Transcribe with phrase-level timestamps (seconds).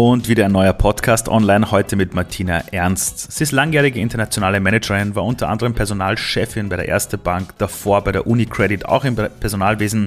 [0.00, 3.32] Und wieder ein neuer Podcast online, heute mit Martina Ernst.
[3.32, 8.12] Sie ist langjährige internationale Managerin, war unter anderem Personalchefin bei der Erste Bank, davor bei
[8.12, 10.06] der UniCredit, auch im Personalwesen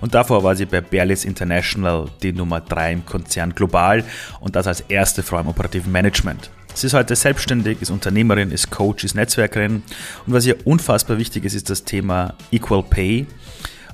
[0.00, 4.02] und davor war sie bei Berlis International die Nummer 3 im Konzern global
[4.40, 6.50] und das als erste Frau im operativen Management.
[6.74, 9.84] Sie ist heute selbstständig, ist Unternehmerin, ist Coach, ist Netzwerkerin
[10.26, 13.28] und was ihr unfassbar wichtig ist, ist das Thema Equal Pay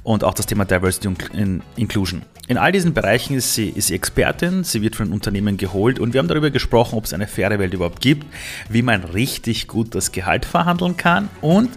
[0.04, 2.22] und auch das Thema Diversity und Inclusion.
[2.46, 6.12] In all diesen Bereichen ist sie, ist sie Expertin, sie wird von Unternehmen geholt und
[6.12, 8.26] wir haben darüber gesprochen, ob es eine faire Welt überhaupt gibt,
[8.68, 11.70] wie man richtig gut das Gehalt verhandeln kann und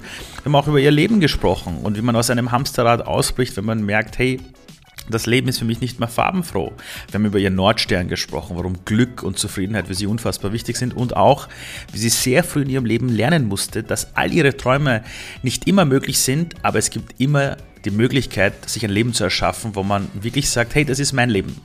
[0.43, 3.63] wir haben auch über ihr Leben gesprochen und wie man aus einem Hamsterrad ausbricht, wenn
[3.65, 4.41] man merkt, hey,
[5.09, 6.73] das Leben ist für mich nicht mehr farbenfroh.
[7.07, 10.93] Wir haben über ihren Nordstern gesprochen, warum Glück und Zufriedenheit für sie unfassbar wichtig sind
[10.93, 11.47] und auch,
[11.93, 15.03] wie sie sehr früh in ihrem Leben lernen musste, dass all ihre Träume
[15.43, 17.55] nicht immer möglich sind, aber es gibt immer
[17.87, 21.29] die Möglichkeit, sich ein Leben zu erschaffen, wo man wirklich sagt, hey, das ist mein
[21.29, 21.61] Leben.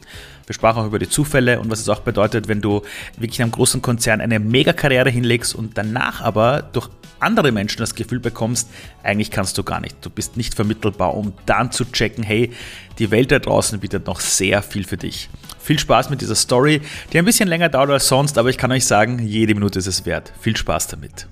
[0.47, 2.83] Wir sprachen auch über die Zufälle und was es auch bedeutet, wenn du
[3.17, 7.95] wirklich in einem großen Konzern eine Megakarriere hinlegst und danach aber durch andere Menschen das
[7.95, 8.69] Gefühl bekommst,
[9.03, 9.97] eigentlich kannst du gar nicht.
[10.01, 12.53] Du bist nicht vermittelbar, um dann zu checken, hey,
[12.99, 15.29] die Welt da draußen bietet noch sehr viel für dich.
[15.61, 18.73] Viel Spaß mit dieser Story, die ein bisschen länger dauert als sonst, aber ich kann
[18.73, 20.33] euch sagen, jede Minute ist es wert.
[20.41, 21.27] Viel Spaß damit.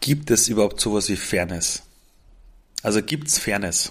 [0.00, 1.82] Gibt es überhaupt sowas wie Fairness?
[2.84, 3.90] Also gibt es Fairness?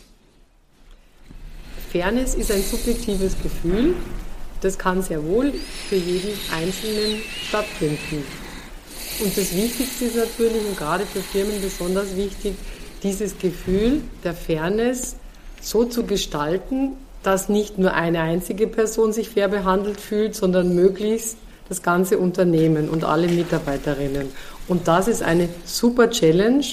[1.92, 3.96] Fairness ist ein subjektives Gefühl.
[4.62, 5.52] Das kann sehr wohl
[5.90, 8.24] für jeden Einzelnen stattfinden.
[9.20, 12.54] Und das Wichtigste ist natürlich, und gerade für Firmen besonders wichtig,
[13.02, 15.16] dieses Gefühl der Fairness
[15.60, 16.92] so zu gestalten,
[17.24, 22.90] dass nicht nur eine einzige Person sich fair behandelt fühlt, sondern möglichst das ganze Unternehmen
[22.90, 24.28] und alle Mitarbeiterinnen.
[24.68, 26.66] Und das ist eine super Challenge.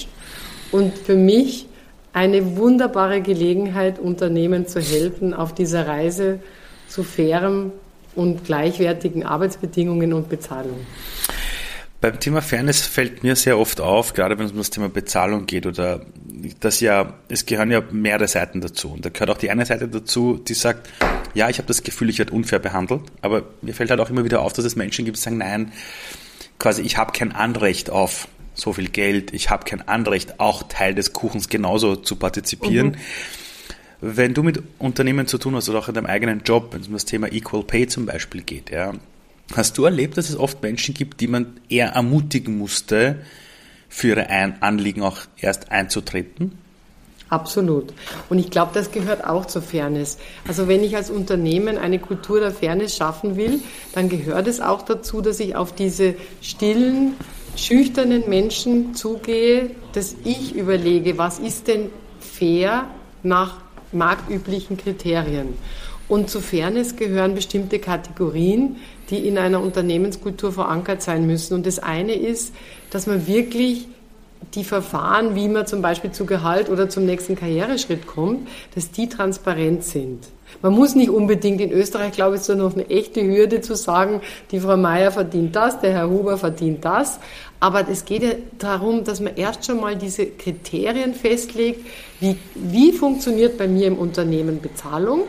[0.71, 1.65] Und für mich
[2.13, 6.39] eine wunderbare Gelegenheit, Unternehmen zu helfen, auf dieser Reise
[6.87, 7.71] zu fairem
[8.15, 10.85] und gleichwertigen Arbeitsbedingungen und Bezahlung.
[12.01, 15.45] Beim Thema Fairness fällt mir sehr oft auf, gerade wenn es um das Thema Bezahlung
[15.45, 16.01] geht oder
[16.59, 18.91] das ja, es gehören ja mehrere Seiten dazu.
[18.91, 20.89] Und da gehört auch die eine Seite dazu, die sagt,
[21.35, 24.25] ja, ich habe das Gefühl, ich werde unfair behandelt, aber mir fällt halt auch immer
[24.25, 25.71] wieder auf, dass es Menschen gibt, die sagen, nein,
[26.57, 28.27] quasi ich habe kein Anrecht auf
[28.61, 32.87] so viel Geld, ich habe kein Anrecht, auch Teil des Kuchens genauso zu partizipieren.
[32.87, 32.95] Mhm.
[34.01, 36.87] Wenn du mit Unternehmen zu tun hast oder auch in deinem eigenen Job, wenn es
[36.87, 38.93] um das Thema Equal Pay zum Beispiel geht, ja,
[39.55, 43.17] hast du erlebt, dass es oft Menschen gibt, die man eher ermutigen musste,
[43.89, 44.29] für ihre
[44.61, 46.57] Anliegen auch erst einzutreten?
[47.29, 47.93] Absolut.
[48.29, 50.17] Und ich glaube, das gehört auch zur Fairness.
[50.47, 53.61] Also wenn ich als Unternehmen eine Kultur der Fairness schaffen will,
[53.93, 57.13] dann gehört es auch dazu, dass ich auf diese stillen,
[57.55, 61.89] schüchternen Menschen zugehe, dass ich überlege, was ist denn
[62.19, 62.85] fair
[63.23, 63.57] nach
[63.91, 65.49] marktüblichen Kriterien.
[66.07, 68.77] Und zu Fairness gehören bestimmte Kategorien,
[69.09, 71.53] die in einer Unternehmenskultur verankert sein müssen.
[71.53, 72.53] Und das eine ist,
[72.89, 73.87] dass man wirklich
[74.53, 79.07] die Verfahren, wie man zum Beispiel zu Gehalt oder zum nächsten Karriereschritt kommt, dass die
[79.07, 80.27] transparent sind.
[80.61, 84.21] Man muss nicht unbedingt in Österreich, glaube ich, so noch eine echte Hürde zu sagen,
[84.51, 87.19] die Frau Meier verdient das, der Herr Huber verdient das.
[87.59, 91.85] Aber es geht ja darum, dass man erst schon mal diese Kriterien festlegt,
[92.19, 95.23] wie, wie funktioniert bei mir im Unternehmen Bezahlung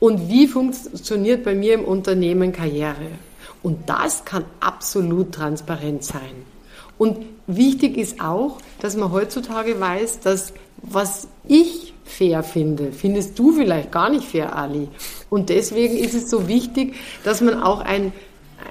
[0.00, 3.06] und wie funktioniert bei mir im Unternehmen Karriere.
[3.62, 6.44] Und das kann absolut transparent sein.
[6.98, 13.52] Und wichtig ist auch, dass man heutzutage weiß, dass was ich fair finde, findest du
[13.52, 14.88] vielleicht gar nicht fair, Ali.
[15.30, 18.12] Und deswegen ist es so wichtig, dass man auch ein,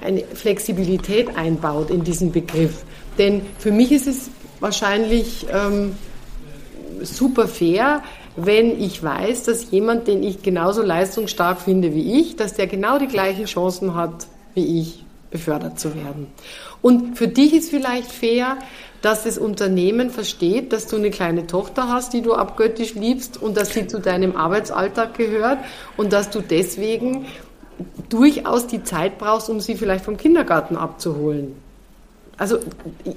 [0.02, 2.84] eine Flexibilität einbaut in diesen Begriff.
[3.18, 5.96] Denn für mich ist es wahrscheinlich ähm,
[7.02, 8.02] super fair,
[8.36, 12.98] wenn ich weiß, dass jemand, den ich genauso leistungsstark finde wie ich, dass der genau
[12.98, 16.26] die gleichen Chancen hat wie ich, befördert zu werden.
[16.82, 18.58] Und für dich ist vielleicht fair,
[19.02, 23.56] dass das Unternehmen versteht, dass du eine kleine Tochter hast, die du abgöttisch liebst und
[23.56, 25.58] dass sie zu deinem Arbeitsalltag gehört
[25.96, 27.26] und dass du deswegen
[28.08, 31.56] durchaus die Zeit brauchst, um sie vielleicht vom Kindergarten abzuholen.
[32.38, 32.58] Also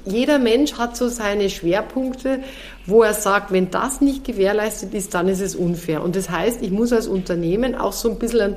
[0.06, 2.44] jeder Mensch hat so seine Schwerpunkte,
[2.86, 6.04] wo er sagt, wenn das nicht gewährleistet ist, dann ist es unfair.
[6.04, 8.56] Und das heißt, ich muss als Unternehmen auch so ein bisschen einen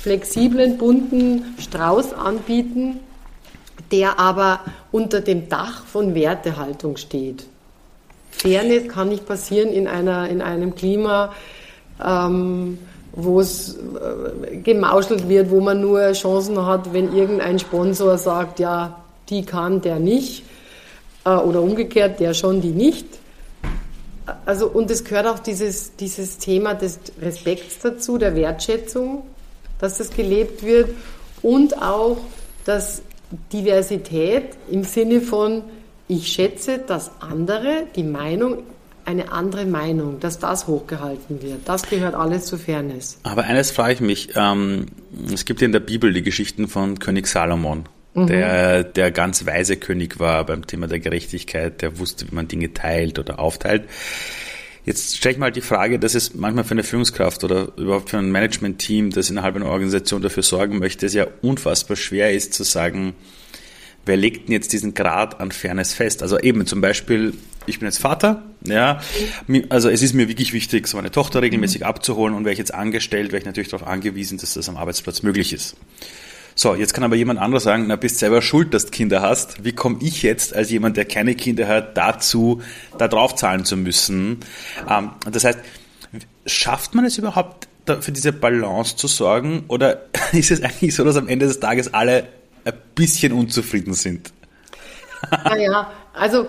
[0.00, 3.00] flexiblen, bunten Strauß anbieten,
[3.90, 4.60] der aber
[4.92, 7.46] unter dem Dach von Wertehaltung steht.
[8.30, 11.34] Fairness kann nicht passieren in, einer, in einem Klima,
[12.04, 12.78] ähm,
[13.12, 19.00] wo es äh, gemauschelt wird, wo man nur Chancen hat, wenn irgendein Sponsor sagt, ja,
[19.28, 20.44] die kann, der nicht.
[21.24, 23.06] Äh, oder umgekehrt, der schon, die nicht.
[24.44, 29.24] Also, und es gehört auch dieses, dieses Thema des Respekts dazu, der Wertschätzung
[29.78, 30.90] dass das gelebt wird
[31.42, 32.18] und auch,
[32.64, 33.02] dass
[33.52, 35.62] Diversität im Sinne von,
[36.08, 38.62] ich schätze, dass andere, die Meinung,
[39.04, 41.60] eine andere Meinung, dass das hochgehalten wird.
[41.66, 43.18] Das gehört alles zu Fairness.
[43.22, 44.86] Aber eines frage ich mich, ähm,
[45.32, 48.26] es gibt ja in der Bibel die Geschichten von König Salomon, mhm.
[48.26, 52.74] der, der ganz weise König war beim Thema der Gerechtigkeit, der wusste, wie man Dinge
[52.74, 53.84] teilt oder aufteilt.
[54.88, 58.16] Jetzt stelle ich mal die Frage, dass es manchmal für eine Führungskraft oder überhaupt für
[58.16, 62.64] ein Management-Team, das innerhalb einer Organisation dafür sorgen möchte, es ja unfassbar schwer ist zu
[62.64, 63.14] sagen,
[64.06, 66.22] wer legt denn jetzt diesen Grad an Fairness fest?
[66.22, 67.34] Also eben zum Beispiel,
[67.66, 69.02] ich bin jetzt Vater, ja,
[69.68, 72.72] also es ist mir wirklich wichtig, so meine Tochter regelmäßig abzuholen und wäre ich jetzt
[72.72, 75.76] angestellt, wäre ich natürlich darauf angewiesen, dass das am Arbeitsplatz möglich ist.
[76.58, 79.62] So, jetzt kann aber jemand anderes sagen, na, bist selber schuld, dass du Kinder hast.
[79.62, 82.62] Wie komme ich jetzt als jemand, der keine Kinder hat, dazu,
[82.98, 84.40] da drauf zahlen zu müssen?
[84.90, 85.60] Ähm, das heißt,
[86.46, 87.68] schafft man es überhaupt,
[88.00, 89.66] für diese Balance zu sorgen?
[89.68, 92.26] Oder ist es eigentlich so, dass am Ende des Tages alle
[92.64, 94.32] ein bisschen unzufrieden sind?
[95.44, 96.48] Naja, also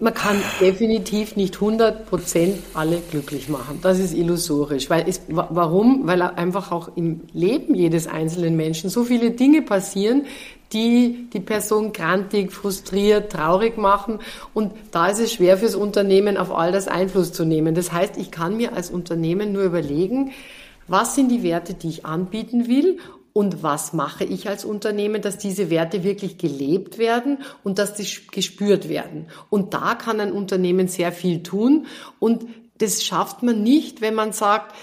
[0.00, 3.80] man kann definitiv nicht 100% alle glücklich machen.
[3.82, 4.88] Das ist illusorisch.
[4.88, 6.06] Weil es, warum?
[6.06, 10.24] Weil einfach auch im Leben jedes einzelnen Menschen so viele Dinge passieren,
[10.72, 14.20] die die Person grantig, frustriert, traurig machen.
[14.54, 17.74] Und da ist es schwer fürs Unternehmen, auf all das Einfluss zu nehmen.
[17.74, 20.32] Das heißt, ich kann mir als Unternehmen nur überlegen,
[20.88, 22.98] was sind die Werte, die ich anbieten will
[23.32, 28.06] und was mache ich als Unternehmen, dass diese Werte wirklich gelebt werden und dass die
[28.32, 29.28] gespürt werden.
[29.48, 31.86] Und da kann ein Unternehmen sehr viel tun
[32.18, 32.46] und
[32.78, 34.74] das schafft man nicht, wenn man sagt,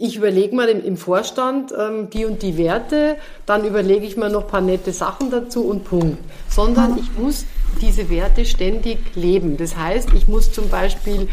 [0.00, 4.46] ich überlege mal im, Vorstand ähm, die und die Werte, dann überlege ich mir noch
[4.46, 6.18] paar nette Sachen dazu und Punkt.
[6.48, 7.44] Sondern ich muss
[7.80, 9.56] diese Werte ständig leben.
[9.56, 11.28] Das heißt, ich muss zum Beispiel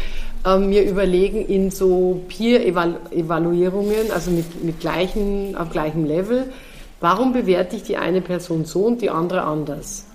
[0.54, 6.52] mir überlegen in so Peer-Evaluierungen, also mit, mit gleichen, auf gleichem Level,
[7.00, 10.06] warum bewerte ich die eine Person so und die andere anders?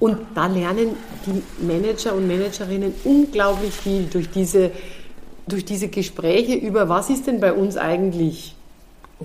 [0.00, 4.70] Und da lernen die Manager und Managerinnen unglaublich viel durch diese,
[5.46, 8.54] durch diese Gespräche über, was ist denn bei uns eigentlich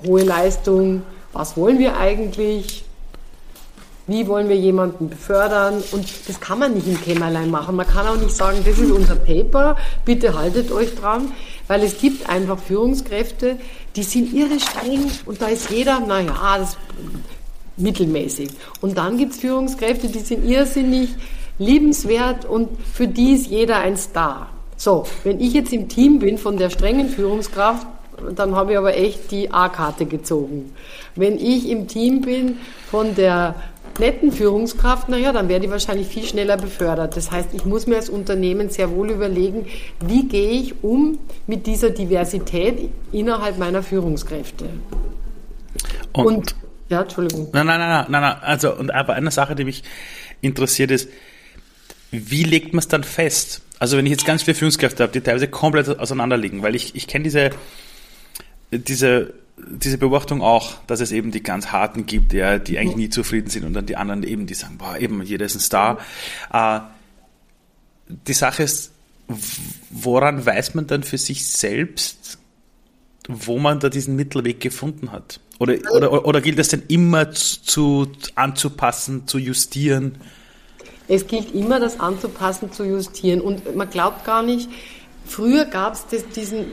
[0.06, 2.84] hohe Leistung, was wollen wir eigentlich,
[4.08, 5.82] wie wollen wir jemanden befördern?
[5.92, 7.76] Und das kann man nicht im Kämmerlein machen.
[7.76, 11.32] Man kann auch nicht sagen, das ist unser Paper, bitte haltet euch dran,
[11.68, 13.58] weil es gibt einfach Führungskräfte,
[13.96, 16.78] die sind irre streng und da ist jeder, naja, das
[17.78, 18.50] mittelmäßig.
[18.82, 21.10] Und dann gibt es Führungskräfte, die sind irrsinnig
[21.58, 24.50] liebenswert und für die ist jeder ein Star.
[24.76, 27.88] So, wenn ich jetzt im Team bin von der strengen Führungskraft,
[28.36, 30.74] dann habe ich aber echt die A-Karte gezogen.
[31.16, 32.58] Wenn ich im Team bin
[32.90, 33.56] von der
[34.00, 37.16] netten Führungskraft, naja, dann wäre die wahrscheinlich viel schneller befördert.
[37.16, 39.66] Das heißt, ich muss mir als Unternehmen sehr wohl überlegen,
[40.06, 44.66] wie gehe ich um mit dieser Diversität innerhalb meiner Führungskräfte.
[46.14, 46.56] Und, und
[46.90, 47.50] ja, Entschuldigung.
[47.54, 48.36] Nein, nein, nein, nein, nein.
[48.42, 49.84] Also, und aber eine Sache, die mich
[50.42, 51.10] interessiert ist,
[52.12, 53.62] wie legt man es dann fest?
[53.80, 57.08] Also, wenn ich jetzt ganz viele Führungskräfte habe, die teilweise komplett auseinanderliegen, weil ich, ich
[57.08, 57.50] kenne diese,
[58.72, 59.34] diese
[59.70, 63.50] diese Beobachtung auch, dass es eben die ganz harten gibt, ja, die eigentlich nie zufrieden
[63.50, 66.00] sind und dann die anderen eben, die sagen, boah, eben, jeder ist ein Star.
[66.52, 66.80] Äh,
[68.28, 68.92] die Sache ist,
[69.90, 72.38] woran weiß man dann für sich selbst,
[73.28, 75.40] wo man da diesen Mittelweg gefunden hat?
[75.60, 80.18] Oder, oder, oder gilt es denn immer zu, anzupassen, zu justieren?
[81.08, 83.40] Es gilt immer, das anzupassen, zu justieren.
[83.40, 84.70] Und man glaubt gar nicht,
[85.26, 86.06] früher gab es
[86.36, 86.66] diesen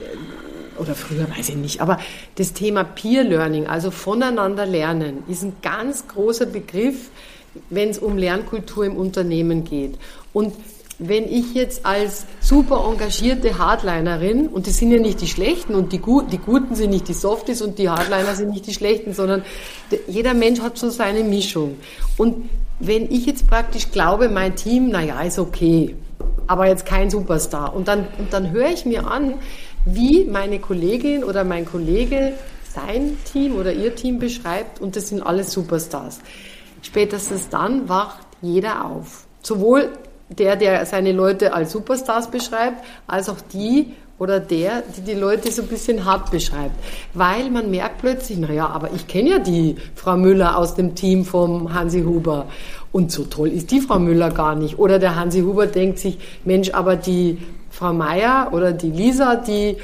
[0.81, 1.99] oder früher weiß ich nicht, aber
[2.35, 7.09] das Thema Peer Learning, also voneinander lernen, ist ein ganz großer Begriff,
[7.69, 9.97] wenn es um Lernkultur im Unternehmen geht.
[10.33, 10.53] Und
[10.97, 15.91] wenn ich jetzt als super engagierte Hardlinerin, und das sind ja nicht die Schlechten und
[15.93, 19.13] die, Gut, die Guten sind nicht die Softies und die Hardliner sind nicht die Schlechten,
[19.13, 19.43] sondern
[20.07, 21.77] jeder Mensch hat so seine Mischung.
[22.17, 25.95] Und wenn ich jetzt praktisch glaube, mein Team, naja, ist okay,
[26.45, 29.35] aber jetzt kein Superstar, und dann, und dann höre ich mir an,
[29.85, 32.33] wie meine Kollegin oder mein Kollege
[32.73, 36.19] sein Team oder ihr Team beschreibt und das sind alles Superstars.
[36.81, 39.25] Spätestens dann wacht jeder auf.
[39.41, 39.89] Sowohl
[40.29, 45.51] der, der seine Leute als Superstars beschreibt, als auch die oder der, die die Leute
[45.51, 46.75] so ein bisschen hart beschreibt.
[47.13, 51.25] Weil man merkt plötzlich, naja, aber ich kenne ja die Frau Müller aus dem Team
[51.25, 52.45] vom Hansi Huber.
[52.91, 54.77] Und so toll ist die Frau Müller gar nicht.
[54.77, 57.39] Oder der Hansi Huber denkt sich, Mensch, aber die
[57.81, 59.75] Frau Meier oder die Lisa, die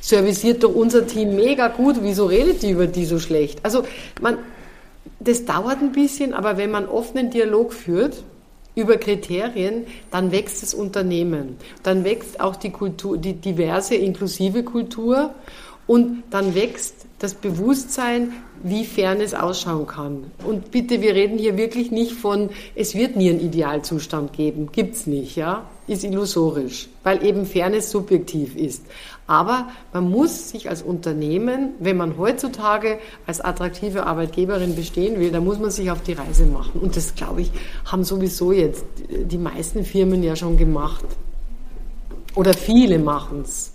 [0.00, 1.98] serviciert doch unser Team mega gut.
[2.00, 3.60] Wieso redet die über die so schlecht?
[3.62, 3.84] Also
[4.20, 4.38] man,
[5.20, 8.24] das dauert ein bisschen, aber wenn man offenen Dialog führt
[8.74, 11.56] über Kriterien, dann wächst das Unternehmen.
[11.84, 15.32] Dann wächst auch die Kultur, die diverse inklusive Kultur
[15.86, 18.32] und dann wächst das Bewusstsein,
[18.64, 20.32] wie Fairness ausschauen kann.
[20.44, 24.70] Und bitte, wir reden hier wirklich nicht von, es wird nie einen Idealzustand geben.
[24.72, 25.64] Gibt's nicht, ja?
[25.88, 28.84] Ist illusorisch, weil eben Fairness subjektiv ist.
[29.28, 35.44] Aber man muss sich als Unternehmen, wenn man heutzutage als attraktive Arbeitgeberin bestehen will, dann
[35.44, 36.80] muss man sich auf die Reise machen.
[36.80, 37.50] Und das, glaube ich,
[37.84, 41.04] haben sowieso jetzt die meisten Firmen ja schon gemacht.
[42.34, 43.72] Oder viele machen's.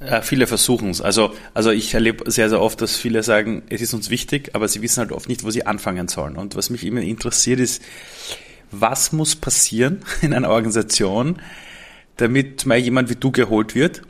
[0.00, 1.00] Ja, viele versuchen es.
[1.00, 4.68] Also, also ich erlebe sehr, sehr oft, dass viele sagen, es ist uns wichtig, aber
[4.68, 6.36] sie wissen halt oft nicht, wo sie anfangen sollen.
[6.36, 7.82] Und was mich immer interessiert ist,
[8.70, 11.40] was muss passieren in einer Organisation,
[12.16, 14.02] damit mal jemand wie du geholt wird,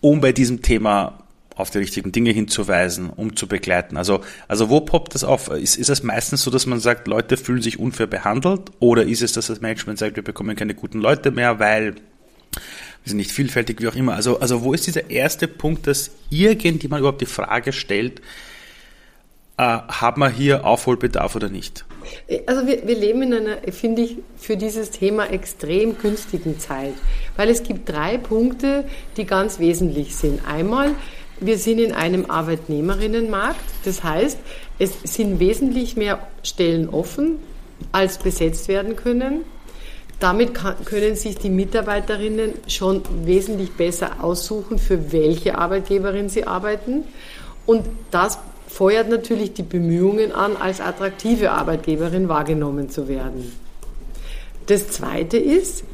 [0.00, 1.24] um bei diesem Thema
[1.56, 3.96] auf die richtigen Dinge hinzuweisen, um zu begleiten.
[3.96, 5.48] Also, also wo poppt das auf?
[5.48, 8.72] Ist, ist es meistens so, dass man sagt, Leute fühlen sich unfair behandelt?
[8.80, 13.10] Oder ist es, dass das Management sagt, wir bekommen keine guten Leute mehr, weil wir
[13.10, 14.14] sind nicht vielfältig, wie auch immer.
[14.14, 18.20] Also, also wo ist dieser erste Punkt, dass irgendjemand überhaupt die Frage stellt,
[19.56, 21.84] äh, haben wir hier Aufholbedarf oder nicht?
[22.46, 26.94] Also wir, wir leben in einer, finde ich, für dieses Thema extrem günstigen Zeit,
[27.36, 28.84] weil es gibt drei Punkte,
[29.16, 30.46] die ganz wesentlich sind.
[30.46, 30.90] Einmal,
[31.40, 34.38] wir sind in einem Arbeitnehmerinnenmarkt, das heißt,
[34.78, 37.38] es sind wesentlich mehr Stellen offen,
[37.92, 39.42] als besetzt werden können.
[40.20, 47.04] Damit kann, können sich die Mitarbeiterinnen schon wesentlich besser aussuchen, für welche Arbeitgeberin sie arbeiten.
[47.66, 48.38] Und das
[48.74, 53.52] feuert natürlich die Bemühungen an, als attraktive Arbeitgeberin wahrgenommen zu werden.
[54.66, 55.84] Das Zweite ist,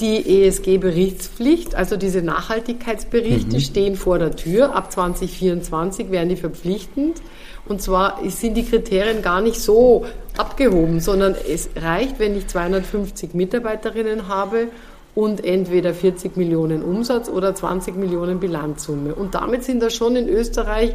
[0.00, 3.60] die ESG-Berichtspflicht, also diese Nachhaltigkeitsberichte, mhm.
[3.60, 4.74] stehen vor der Tür.
[4.74, 7.20] Ab 2024 werden die verpflichtend.
[7.66, 10.06] Und zwar sind die Kriterien gar nicht so
[10.38, 14.68] abgehoben, sondern es reicht, wenn ich 250 Mitarbeiterinnen habe
[15.14, 19.14] und entweder 40 Millionen Umsatz oder 20 Millionen Bilanzsumme.
[19.14, 20.94] Und damit sind da schon in Österreich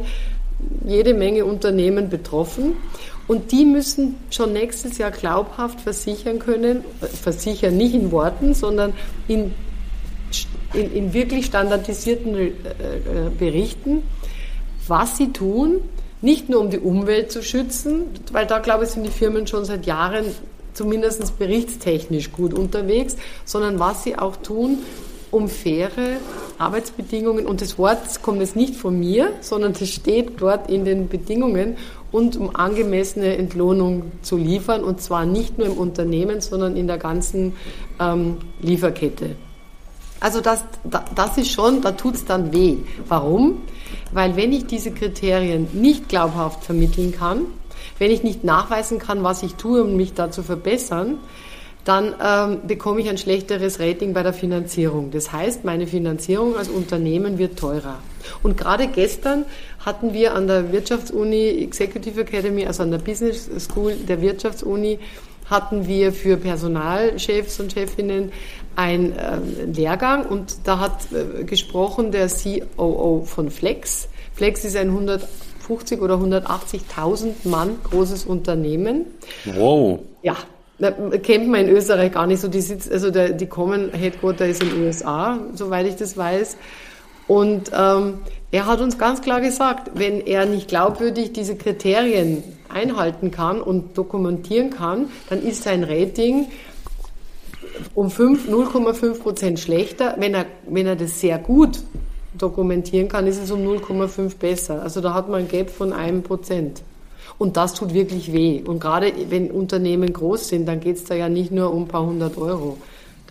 [0.86, 2.76] jede Menge Unternehmen betroffen.
[3.28, 8.92] Und die müssen schon nächstes Jahr glaubhaft versichern können, versichern nicht in Worten, sondern
[9.28, 9.54] in,
[10.74, 12.52] in, in wirklich standardisierten äh, äh,
[13.38, 14.02] Berichten,
[14.88, 15.80] was sie tun,
[16.22, 19.64] nicht nur um die Umwelt zu schützen, weil da, glaube ich, sind die Firmen schon
[19.64, 20.24] seit Jahren
[20.74, 24.78] zumindest berichtstechnisch gut unterwegs, sondern was sie auch tun,
[25.30, 26.18] um faire
[26.58, 31.08] Arbeitsbedingungen, und das Wort kommt jetzt nicht von mir, sondern das steht dort in den
[31.08, 31.76] Bedingungen,
[32.12, 36.98] und um angemessene Entlohnung zu liefern, und zwar nicht nur im Unternehmen, sondern in der
[36.98, 37.54] ganzen
[38.00, 39.36] ähm, Lieferkette.
[40.18, 40.64] Also das,
[41.14, 42.76] das ist schon, da tut es dann weh.
[43.08, 43.62] Warum?
[44.12, 47.46] Weil wenn ich diese Kriterien nicht glaubhaft vermitteln kann,
[47.98, 51.18] wenn ich nicht nachweisen kann, was ich tue, um mich da zu verbessern,
[51.84, 55.10] dann ähm, bekomme ich ein schlechteres Rating bei der Finanzierung.
[55.10, 57.98] Das heißt, meine Finanzierung als Unternehmen wird teurer.
[58.42, 59.46] Und gerade gestern
[59.78, 64.98] hatten wir an der Wirtschaftsuni Executive Academy, also an der Business School der Wirtschaftsuni,
[65.46, 68.30] hatten wir für Personalchefs und Chefinnen
[68.76, 74.08] einen äh, Lehrgang und da hat äh, gesprochen der COO von Flex.
[74.34, 79.06] Flex ist ein 150 oder 180.000 Mann großes Unternehmen.
[79.44, 80.00] Wow.
[80.22, 80.36] Ja,
[81.22, 82.48] kennt man in Österreich gar nicht so.
[82.48, 86.56] Die, sitzt, also der, die Common Headquarter ist in den USA, soweit ich das weiß.
[87.26, 88.18] Und ähm,
[88.50, 93.96] er hat uns ganz klar gesagt, wenn er nicht glaubwürdig diese Kriterien einhalten kann und
[93.96, 96.48] dokumentieren kann, dann ist sein Rating
[97.94, 100.16] um 0,5 Prozent schlechter.
[100.18, 101.78] Wenn er, wenn er das sehr gut
[102.36, 104.82] dokumentieren kann, ist es um 0,5% besser.
[104.82, 106.82] Also da hat man ein Gap von einem Prozent.
[107.40, 108.60] Und das tut wirklich weh.
[108.62, 111.88] Und gerade wenn Unternehmen groß sind, dann geht es da ja nicht nur um ein
[111.88, 112.76] paar hundert Euro.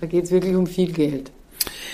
[0.01, 1.31] Da geht es wirklich um viel Geld.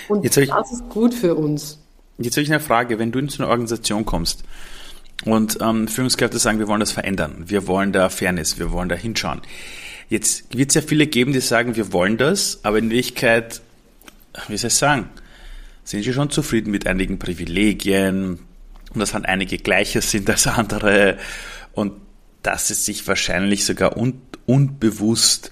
[0.08, 0.38] Und das
[0.72, 1.78] ist gut für uns.
[2.16, 2.98] Jetzt habe ich eine Frage.
[2.98, 4.44] Wenn du in so eine Organisation kommst
[5.26, 8.94] und ähm, Führungskräfte sagen, wir wollen das verändern, wir wollen da Fairness, wir wollen da
[8.94, 9.42] hinschauen.
[10.08, 13.60] Jetzt wird es ja viele geben, die sagen, wir wollen das, aber in Wirklichkeit,
[14.48, 15.10] wie soll ich sagen,
[15.84, 18.38] sind sie schon zufrieden mit einigen Privilegien
[18.94, 21.18] und dass halt einige gleicher sind als andere
[21.74, 22.05] und
[22.46, 25.50] dass es sich wahrscheinlich sogar un unbewusst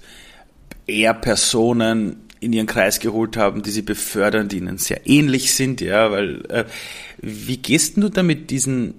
[0.87, 5.81] eher Personen in ihren Kreis geholt haben, die sie befördern, die ihnen sehr ähnlich sind,
[5.81, 6.63] ja, weil äh,
[7.17, 8.93] wie gehst du damit diesen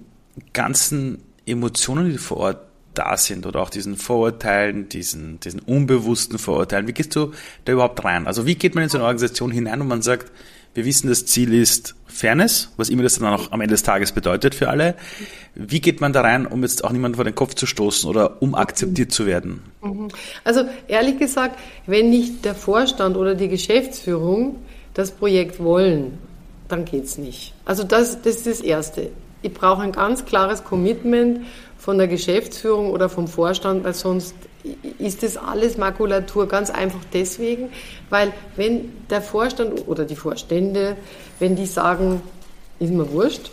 [0.53, 2.59] ganzen Emotionen, die vor Ort
[2.93, 7.31] da sind oder auch diesen Vorurteilen, diesen, diesen unbewussten Vorurteilen, wie gehst du
[7.65, 8.27] da überhaupt rein?
[8.27, 10.31] Also wie geht man in so eine Organisation hinein und man sagt,
[10.77, 14.11] wir wissen, das Ziel ist Fairness, was immer das dann auch am Ende des Tages
[14.11, 14.93] bedeutet für alle.
[15.55, 18.43] Wie geht man da rein, um jetzt auch niemanden vor den Kopf zu stoßen oder
[18.43, 19.63] um akzeptiert zu werden?
[19.81, 20.09] Mhm.
[20.43, 21.57] Also ehrlich gesagt,
[21.87, 24.57] wenn nicht der Vorstand oder die Geschäftsführung
[24.93, 26.19] das Projekt wollen,
[26.67, 27.55] dann geht es nicht.
[27.65, 29.09] Also das, das ist das Erste.
[29.41, 31.39] ich brauche ein ganz klares Commitment
[31.79, 34.35] von der Geschäftsführung oder vom Vorstand, weil sonst
[34.99, 36.47] ist das alles Makulatur.
[36.47, 37.69] Ganz einfach deswegen,
[38.09, 40.97] weil wenn der Vorstand oder die Vorstände,
[41.39, 42.21] wenn die sagen,
[42.79, 43.51] ist mir wurscht,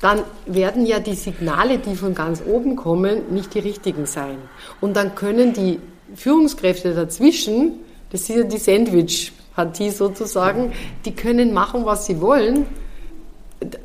[0.00, 4.36] dann werden ja die Signale, die von ganz oben kommen, nicht die richtigen sein.
[4.80, 5.80] Und dann können die
[6.14, 7.80] Führungskräfte dazwischen,
[8.10, 10.72] das ist ja die Sandwich-Partie sozusagen,
[11.04, 12.66] die können machen, was sie wollen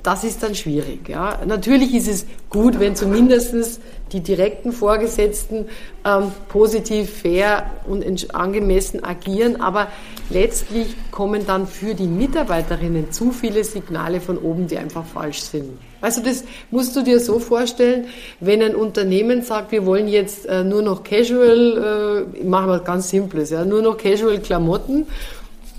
[0.03, 1.07] das ist dann schwierig.
[1.07, 1.39] Ja.
[1.45, 3.79] Natürlich ist es gut, wenn zumindest
[4.11, 5.67] die direkten Vorgesetzten
[6.05, 9.87] ähm, positiv, fair und angemessen agieren, aber
[10.29, 15.77] letztlich kommen dann für die Mitarbeiterinnen zu viele Signale von oben, die einfach falsch sind.
[16.01, 18.05] Also das musst du dir so vorstellen,
[18.39, 23.09] wenn ein Unternehmen sagt, wir wollen jetzt äh, nur noch Casual, äh, machen wir ganz
[23.09, 25.05] Simples, ja, nur noch Casual Klamotten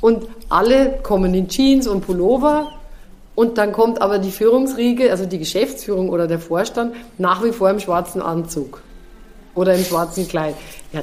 [0.00, 2.72] und alle kommen in Jeans und Pullover,
[3.34, 7.70] und dann kommt aber die Führungsriege, also die Geschäftsführung oder der Vorstand, nach wie vor
[7.70, 8.82] im schwarzen Anzug
[9.54, 10.54] oder im schwarzen Kleid.
[10.92, 11.00] Ja,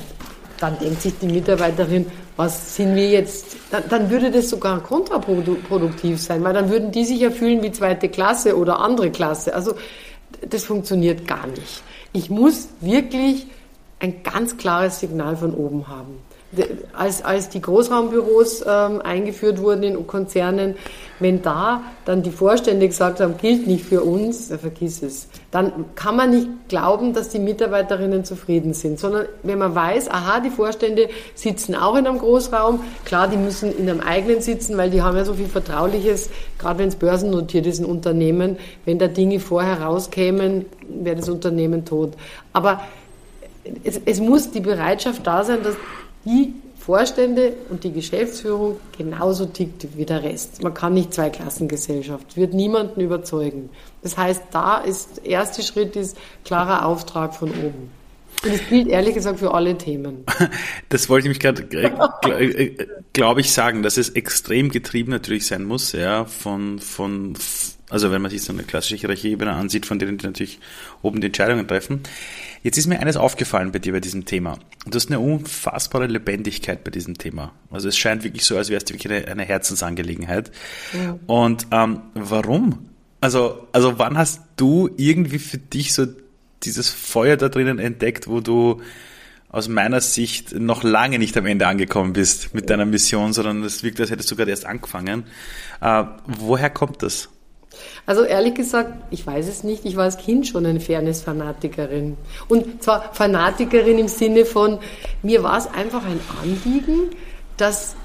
[0.59, 2.05] dann denkt sich die Mitarbeiterin,
[2.37, 3.57] was sind wir jetzt?
[3.71, 7.71] Dann, dann, würde das sogar kontraproduktiv sein, weil dann würden die sich ja fühlen wie
[7.71, 9.53] zweite Klasse oder andere Klasse.
[9.53, 9.73] Also
[10.47, 11.83] das funktioniert gar nicht.
[12.13, 13.47] Ich muss wirklich
[13.99, 16.28] ein ganz klares Signal von oben haben
[16.93, 20.75] als, als die Großraumbüros ähm, eingeführt wurden in Konzernen,
[21.19, 26.15] wenn da dann die Vorstände gesagt haben, gilt nicht für uns, vergiss es, dann kann
[26.15, 31.09] man nicht glauben, dass die Mitarbeiterinnen zufrieden sind, sondern wenn man weiß, aha, die Vorstände
[31.35, 35.17] sitzen auch in einem Großraum, klar, die müssen in einem eigenen sitzen, weil die haben
[35.17, 39.81] ja so viel Vertrauliches, gerade wenn es börsennotiert ist, ein Unternehmen, wenn da Dinge vorher
[39.81, 42.13] rauskämen, wäre das Unternehmen tot.
[42.53, 42.81] Aber
[43.83, 45.75] es, es muss die Bereitschaft da sein, dass
[46.29, 50.63] die Vorstände und die Geschäftsführung genauso tickt wie der Rest.
[50.63, 53.69] Man kann nicht Zweiklassengesellschaft, wird niemanden überzeugen.
[54.01, 57.91] Das heißt, da ist, der erste Schritt ist klarer Auftrag von oben.
[58.43, 60.23] Und das gilt ehrlich gesagt für alle Themen.
[60.87, 65.45] Das wollte ich mich gerade, äh, äh, glaube ich, sagen, dass es extrem getrieben natürlich
[65.45, 67.35] sein muss, ja, von, von,
[67.89, 70.59] also wenn man sich so eine klassische Hierarchieebene ansieht, von denen die natürlich
[71.01, 72.01] oben die Entscheidungen treffen.
[72.61, 74.59] Jetzt ist mir eines aufgefallen bei dir bei diesem Thema.
[74.85, 77.51] Du hast eine unfassbare Lebendigkeit bei diesem Thema.
[77.71, 80.51] Also es scheint wirklich so, als wäre es wirklich eine, eine Herzensangelegenheit.
[80.93, 81.17] Ja.
[81.25, 82.89] Und ähm, warum?
[83.21, 86.05] Also, also wann hast du irgendwie für dich so
[86.63, 88.81] dieses Feuer da drinnen entdeckt, wo du
[89.49, 93.81] aus meiner Sicht noch lange nicht am Ende angekommen bist mit deiner Mission, sondern es
[93.83, 95.23] wirkt, als hättest du gerade erst angefangen.
[95.81, 97.29] Äh, woher kommt das?
[98.05, 99.85] Also ehrlich gesagt, ich weiß es nicht.
[99.85, 102.17] Ich war als Kind schon eine Fairness-Fanatikerin.
[102.47, 104.79] Und zwar Fanatikerin im Sinne von,
[105.21, 107.09] mir war es einfach ein Anliegen,
[107.57, 107.95] dass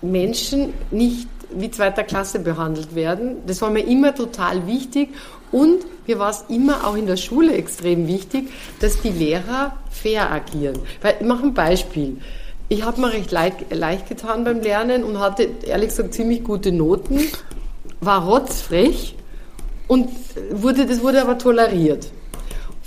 [0.00, 3.36] Menschen nicht wie zweiter Klasse behandelt werden.
[3.46, 5.10] Das war mir immer total wichtig.
[5.52, 8.50] Und mir war es immer auch in der Schule extrem wichtig,
[8.80, 10.80] dass die Lehrer fair agieren.
[11.00, 12.18] Weil, ich mache ein Beispiel.
[12.68, 16.72] Ich habe mir recht leicht, leicht getan beim Lernen und hatte ehrlich gesagt ziemlich gute
[16.72, 17.20] Noten
[18.04, 19.14] war rotzfrech
[19.86, 20.10] und
[20.50, 22.08] wurde, das wurde aber toleriert.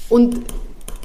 [0.10, 0.42] Und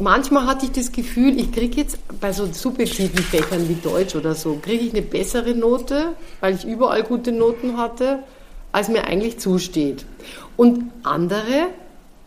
[0.01, 4.35] manchmal hatte ich das Gefühl, ich kriege jetzt bei so subjektiven Fächern wie Deutsch oder
[4.35, 8.21] so, kriege ich eine bessere Note, weil ich überall gute Noten hatte,
[8.73, 10.07] als mir eigentlich zusteht.
[10.57, 11.69] Und andere,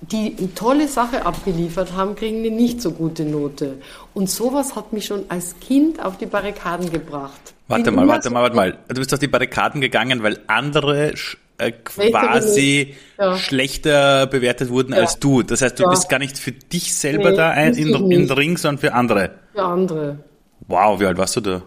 [0.02, 3.78] die eine tolle Sache abgeliefert haben, kriegen eine nicht so gute Note.
[4.13, 7.54] Und sowas hat mich schon als Kind auf die Barrikaden gebracht.
[7.67, 8.78] Warte mal, warte mal, warte mal.
[8.89, 11.13] Du bist auf die Barrikaden gegangen, weil andere
[11.58, 13.38] äh, quasi ja.
[13.38, 15.00] schlechter bewertet wurden ja.
[15.00, 15.44] als du.
[15.44, 15.89] Das heißt, du ja.
[15.89, 18.94] bist gar nicht für dich selber nee, da ein, in, in den Ring, sondern für
[18.94, 19.32] andere.
[19.54, 20.20] Für andere.
[20.68, 21.62] Wow, wie alt warst du da?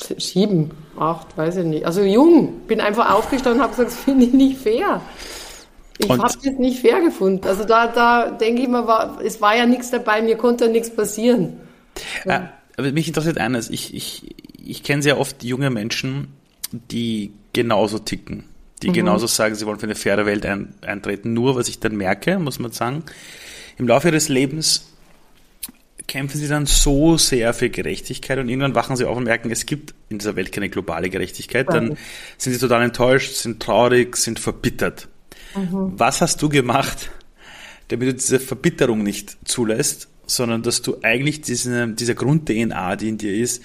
[0.00, 1.86] Sieben, acht, weiß ich nicht.
[1.86, 2.60] Also jung.
[2.66, 5.00] Bin einfach aufgestanden und habe gesagt, das finde ich nicht fair.
[5.98, 7.46] Ich habe es nicht fair gefunden.
[7.46, 10.70] Also da, da denke ich mal, war, es war ja nichts dabei, mir konnte ja
[10.70, 11.58] nichts passieren.
[12.24, 12.40] Äh,
[12.76, 16.28] aber mich interessiert eines, ich, ich, ich kenne sehr oft junge Menschen,
[16.70, 18.44] die genauso ticken
[18.82, 18.94] die mhm.
[18.94, 21.32] genauso sagen, sie wollen für eine faire Welt ein, eintreten.
[21.32, 23.04] Nur, was ich dann merke, muss man sagen,
[23.76, 24.88] im Laufe ihres Lebens
[26.06, 29.66] kämpfen sie dann so sehr für Gerechtigkeit und irgendwann wachen sie auf und merken, es
[29.66, 31.68] gibt in dieser Welt keine globale Gerechtigkeit.
[31.68, 31.98] Dann
[32.38, 35.08] sind sie total enttäuscht, sind traurig, sind verbittert.
[35.54, 35.92] Mhm.
[35.96, 37.10] Was hast du gemacht,
[37.88, 43.18] damit du diese Verbitterung nicht zulässt, sondern dass du eigentlich diese, dieser Grund-DNA, die in
[43.18, 43.62] dir ist,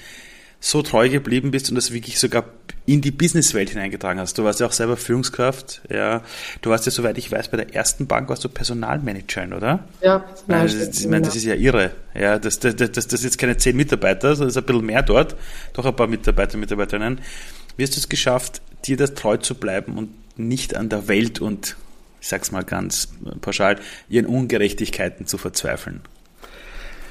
[0.66, 2.46] so treu geblieben bist und das wirklich sogar
[2.86, 4.38] in die Businesswelt hineingetragen hast.
[4.38, 6.22] Du warst ja auch selber Führungskraft, ja.
[6.62, 9.84] Du warst ja, soweit ich weiß, bei der ersten Bank warst du Personalmanagerin, oder?
[10.02, 11.92] Ja, ich meine, das, ich meine, das ist ja irre.
[12.14, 15.02] Ja, das, das, das, das ist jetzt keine zehn Mitarbeiter, sondern ist ein bisschen mehr
[15.02, 15.36] dort,
[15.74, 17.20] doch ein paar Mitarbeiter, Mitarbeiterinnen.
[17.76, 21.42] Wie hast du es geschafft, dir das treu zu bleiben und nicht an der Welt
[21.42, 21.76] und
[22.22, 23.10] ich sag's mal ganz
[23.42, 26.00] pauschal, ihren Ungerechtigkeiten zu verzweifeln?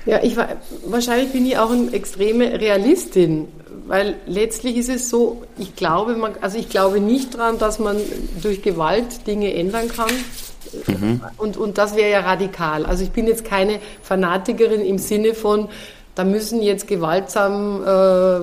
[0.07, 0.49] Ja, ich war,
[0.87, 3.49] wahrscheinlich bin ich auch eine extreme Realistin,
[3.87, 7.97] weil letztlich ist es so, ich glaube, man, also ich glaube nicht daran, dass man
[8.43, 10.11] durch Gewalt Dinge ändern kann.
[10.87, 11.21] Mhm.
[11.37, 12.87] Und, und das wäre ja radikal.
[12.87, 15.69] Also ich bin jetzt keine Fanatikerin im Sinne von,
[16.15, 18.41] da müssen jetzt gewaltsam, äh,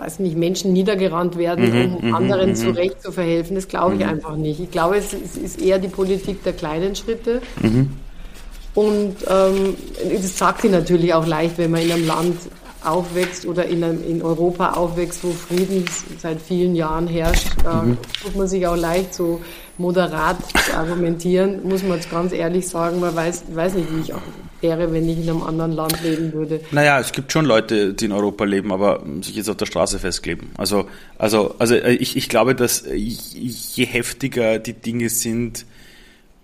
[0.00, 3.54] weiß nicht, Menschen niedergerannt werden, mhm, um mhm, anderen mhm, zu Recht zu verhelfen.
[3.54, 4.08] Das glaube ich mhm.
[4.08, 4.60] einfach nicht.
[4.60, 7.42] Ich glaube, es, es, ist eher die Politik der kleinen Schritte.
[8.74, 9.76] Und ähm,
[10.12, 12.36] das sagt sie natürlich auch leicht, wenn man in einem Land
[12.84, 15.84] aufwächst oder in, einem, in Europa aufwächst, wo Frieden
[16.18, 17.98] seit vielen Jahren herrscht, äh, mhm.
[18.22, 19.40] tut man sich auch leicht so
[19.76, 24.12] moderat zu argumentieren, muss man jetzt ganz ehrlich sagen, man weiß, weiß nicht, wie ich
[24.60, 26.60] wäre, wenn ich in einem anderen Land leben würde.
[26.70, 29.98] Naja, es gibt schon Leute, die in Europa leben, aber sich jetzt auf der Straße
[29.98, 30.50] festkleben.
[30.58, 35.64] Also, also, also äh, ich, ich glaube, dass je heftiger die Dinge sind,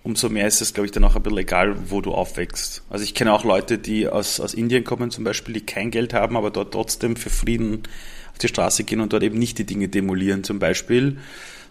[0.07, 2.81] umso mehr ist es, glaube ich, dann auch ein bisschen egal, wo du aufwächst.
[2.89, 6.13] Also ich kenne auch Leute, die aus, aus Indien kommen zum Beispiel, die kein Geld
[6.13, 7.83] haben, aber dort trotzdem für Frieden
[8.31, 11.17] auf die Straße gehen und dort eben nicht die Dinge demolieren zum Beispiel,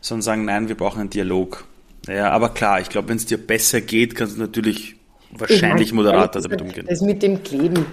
[0.03, 1.65] sondern sagen, nein, wir brauchen einen Dialog.
[2.09, 4.97] Ja, aber klar, ich glaube, wenn es dir besser geht, kannst du natürlich
[5.31, 6.85] wahrscheinlich moderater damit umgehen.
[6.87, 7.87] Das mit dem Kleben,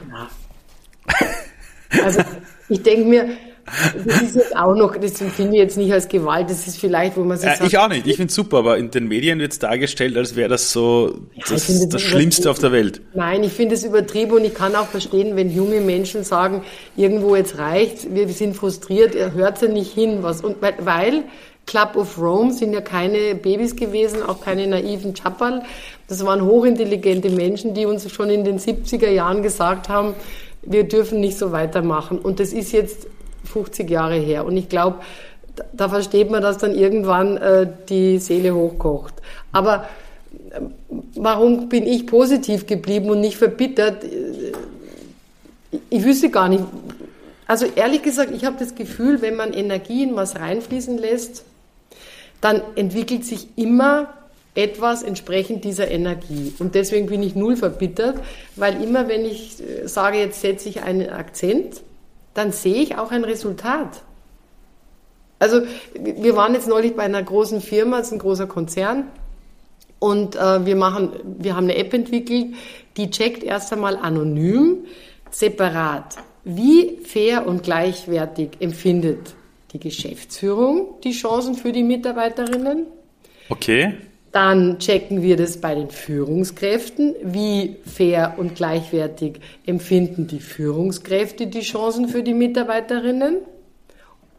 [2.04, 2.22] Also
[2.68, 3.30] ich denke mir,
[3.66, 7.16] das ist jetzt auch noch, das empfinde ich jetzt nicht als Gewalt, das ist vielleicht,
[7.16, 9.08] wo man sich äh, sagt, Ich auch nicht, ich finde es super, aber in den
[9.08, 12.72] Medien wird es dargestellt, als wäre das so ja, das, das, das Schlimmste auf der
[12.72, 13.02] Welt.
[13.14, 16.64] Nein, ich finde es übertrieben und ich kann auch verstehen, wenn junge Menschen sagen,
[16.98, 21.24] irgendwo jetzt reicht, wir sind frustriert, er hört ja nicht hin, was, und weil, weil
[21.66, 25.64] Club of Rome sind ja keine Babys gewesen, auch keine naiven Chappal.
[26.08, 30.14] Das waren hochintelligente Menschen, die uns schon in den 70er Jahren gesagt haben,
[30.62, 32.20] wir dürfen nicht so weitermachen.
[32.20, 33.08] Und das ist jetzt
[33.46, 34.46] 50 Jahre her.
[34.46, 35.00] Und ich glaube,
[35.72, 39.14] da versteht man, dass dann irgendwann äh, die Seele hochkocht.
[39.52, 39.88] Aber
[40.52, 40.62] äh,
[41.16, 44.06] warum bin ich positiv geblieben und nicht verbittert?
[45.90, 46.64] Ich wüsste gar nicht.
[47.46, 51.44] Also ehrlich gesagt, ich habe das Gefühl, wenn man Energie in was reinfließen lässt,
[52.42, 54.10] dann entwickelt sich immer
[54.56, 56.54] etwas entsprechend dieser Energie.
[56.60, 58.18] Und deswegen bin ich null verbittert,
[58.56, 61.82] weil immer wenn ich äh, sage, jetzt setze ich einen Akzent,
[62.34, 64.02] dann sehe ich auch ein Resultat.
[65.40, 65.62] Also
[65.94, 69.06] wir waren jetzt neulich bei einer großen Firma, das ist ein großer Konzern,
[70.00, 72.56] und äh, wir machen, wir haben eine App entwickelt,
[72.98, 74.86] die checkt erst einmal anonym,
[75.32, 79.34] separat, wie fair und gleichwertig empfindet
[79.72, 82.86] die Geschäftsführung die Chancen für die Mitarbeiterinnen.
[83.50, 83.96] Okay.
[84.34, 87.14] Dann checken wir das bei den Führungskräften.
[87.22, 93.38] Wie fair und gleichwertig empfinden die Führungskräfte die Chancen für die Mitarbeiterinnen?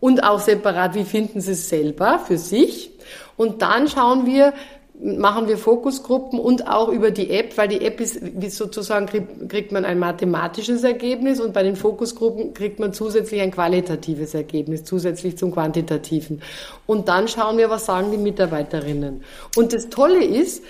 [0.00, 2.90] Und auch separat, wie finden sie es selber für sich?
[3.36, 4.52] Und dann schauen wir,
[5.00, 9.06] machen wir Fokusgruppen und auch über die App, weil die App ist, wie sozusagen
[9.48, 14.84] kriegt man ein mathematisches Ergebnis und bei den Fokusgruppen kriegt man zusätzlich ein qualitatives Ergebnis,
[14.84, 16.42] zusätzlich zum quantitativen.
[16.86, 19.24] Und dann schauen wir, was sagen die Mitarbeiterinnen.
[19.56, 20.62] Und das Tolle ist,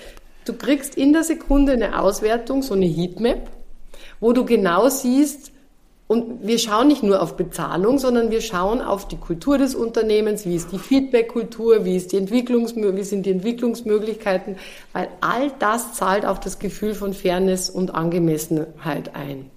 [0.47, 3.51] du kriegst in der Sekunde eine Auswertung, so eine Heatmap,
[4.21, 5.53] wo du genau siehst,
[6.15, 10.47] und wir schauen nicht nur auf Bezahlung, sondern wir schauen auf die Kultur des Unternehmens,
[10.47, 14.55] wie ist die Feedback-Kultur, wie, ist die Entwicklungs wie sind die Entwicklungsmöglichkeiten,
[14.93, 19.51] weil all das zahlt auf das Gefühl von Fairness und Angemessenheit ein.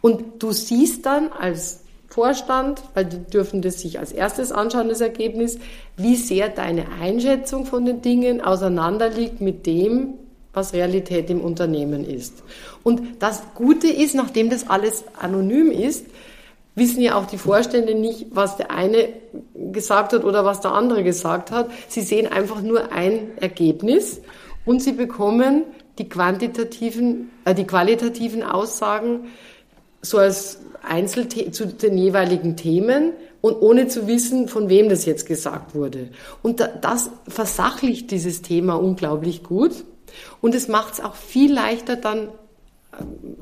[0.00, 5.00] Und du siehst dann als Vorstand, weil die dürfen das sich als erstes anschauen, das
[5.00, 5.56] Ergebnis,
[5.96, 10.14] wie sehr deine Einschätzung von den Dingen auseinanderliegt mit dem,
[10.56, 12.42] was Realität im Unternehmen ist.
[12.82, 16.06] Und das Gute ist, nachdem das alles anonym ist,
[16.74, 19.08] wissen ja auch die Vorstände nicht, was der eine
[19.72, 21.70] gesagt hat oder was der andere gesagt hat.
[21.88, 24.20] Sie sehen einfach nur ein Ergebnis
[24.64, 25.64] und sie bekommen
[25.98, 29.28] die quantitativen, äh, die qualitativen Aussagen
[30.02, 35.26] so als Einzelthema zu den jeweiligen Themen und ohne zu wissen, von wem das jetzt
[35.26, 36.10] gesagt wurde.
[36.42, 39.84] Und das versachlicht dieses Thema unglaublich gut.
[40.40, 42.28] Und es macht es auch viel leichter, dann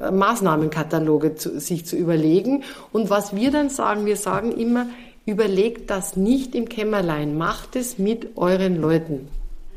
[0.01, 2.65] äh, Maßnahmenkataloge zu, sich zu überlegen.
[2.93, 4.87] Und was wir dann sagen, wir sagen immer,
[5.27, 9.29] überlegt das nicht im Kämmerlein, macht es mit euren Leuten.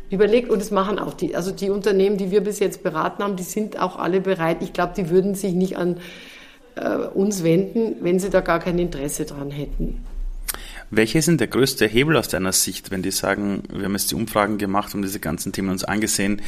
[0.10, 3.36] Überlegt, und das machen auch die, also die Unternehmen, die wir bis jetzt beraten haben,
[3.36, 4.58] die sind auch alle bereit.
[4.62, 5.98] Ich glaube, die würden sich nicht an
[6.76, 10.04] äh, uns wenden, wenn sie da gar kein Interesse dran hätten.
[10.90, 14.16] Welche sind der größte Hebel aus deiner Sicht, wenn die sagen, wir haben jetzt die
[14.16, 16.42] Umfragen gemacht und diese ganzen Themen uns angesehen?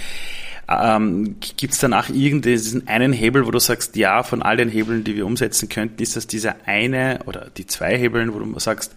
[0.70, 5.04] Ähm, Gibt es danach irgendeinen einen Hebel, wo du sagst, ja, von all den Hebeln,
[5.04, 8.94] die wir umsetzen könnten, ist das dieser eine oder die zwei Hebeln, wo du sagst,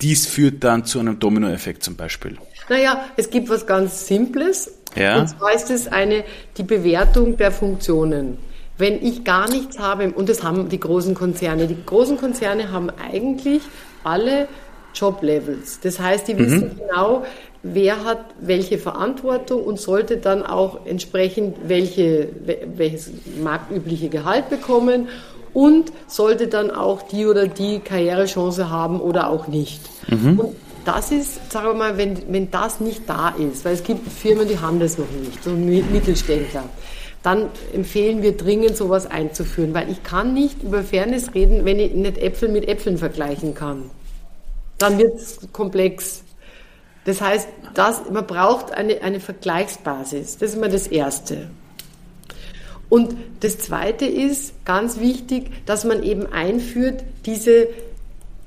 [0.00, 2.36] dies führt dann zu einem Dominoeffekt zum Beispiel?
[2.68, 4.72] Naja, es gibt was ganz Simples.
[4.96, 5.20] Ja.
[5.20, 6.24] Und zwar ist es eine,
[6.56, 8.38] die Bewertung der Funktionen.
[8.76, 12.90] Wenn ich gar nichts habe, und das haben die großen Konzerne, die großen Konzerne haben
[12.90, 13.62] eigentlich
[14.04, 14.48] alle
[14.94, 15.80] Joblevels.
[15.80, 16.78] Das heißt, die wissen mhm.
[16.78, 17.24] genau,
[17.62, 22.28] wer hat welche Verantwortung und sollte dann auch entsprechend welche,
[22.76, 23.10] welches
[23.42, 25.08] marktübliche Gehalt bekommen
[25.52, 29.80] und sollte dann auch die oder die Karrierechance haben oder auch nicht.
[30.08, 30.38] Mhm.
[30.38, 34.06] Und das ist, sagen wir mal, wenn, wenn das nicht da ist, weil es gibt
[34.12, 36.64] Firmen, die haben das noch nicht, so Mittelständler,
[37.24, 41.94] dann empfehlen wir dringend, sowas einzuführen, weil ich kann nicht über Fairness reden, wenn ich
[41.94, 43.90] nicht Äpfel mit Äpfeln vergleichen kann.
[44.76, 46.22] Dann wird es komplex.
[47.06, 50.36] Das heißt, das, man braucht eine, eine Vergleichsbasis.
[50.36, 51.48] Das ist immer das Erste.
[52.90, 57.68] Und das Zweite ist ganz wichtig, dass man eben einführt, diese,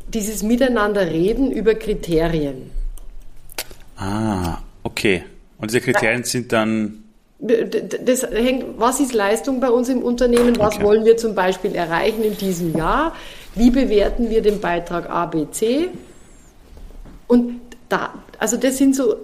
[0.08, 2.70] dieses Miteinanderreden über Kriterien.
[3.96, 5.24] Ah, okay.
[5.58, 7.06] Und diese Kriterien sind dann.
[7.40, 10.58] Das hängt, was ist Leistung bei uns im Unternehmen?
[10.58, 10.84] Was okay.
[10.84, 13.14] wollen wir zum Beispiel erreichen in diesem Jahr?
[13.54, 15.90] Wie bewerten wir den Beitrag A, B, C?
[17.28, 19.18] Und da, also das sind so,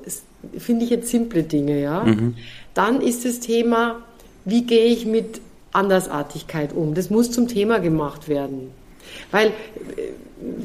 [0.57, 2.03] finde ich jetzt simple Dinge, ja.
[2.03, 2.35] Mhm.
[2.73, 4.03] Dann ist das Thema,
[4.45, 6.93] wie gehe ich mit Andersartigkeit um?
[6.93, 8.71] Das muss zum Thema gemacht werden.
[9.31, 9.51] Weil, äh,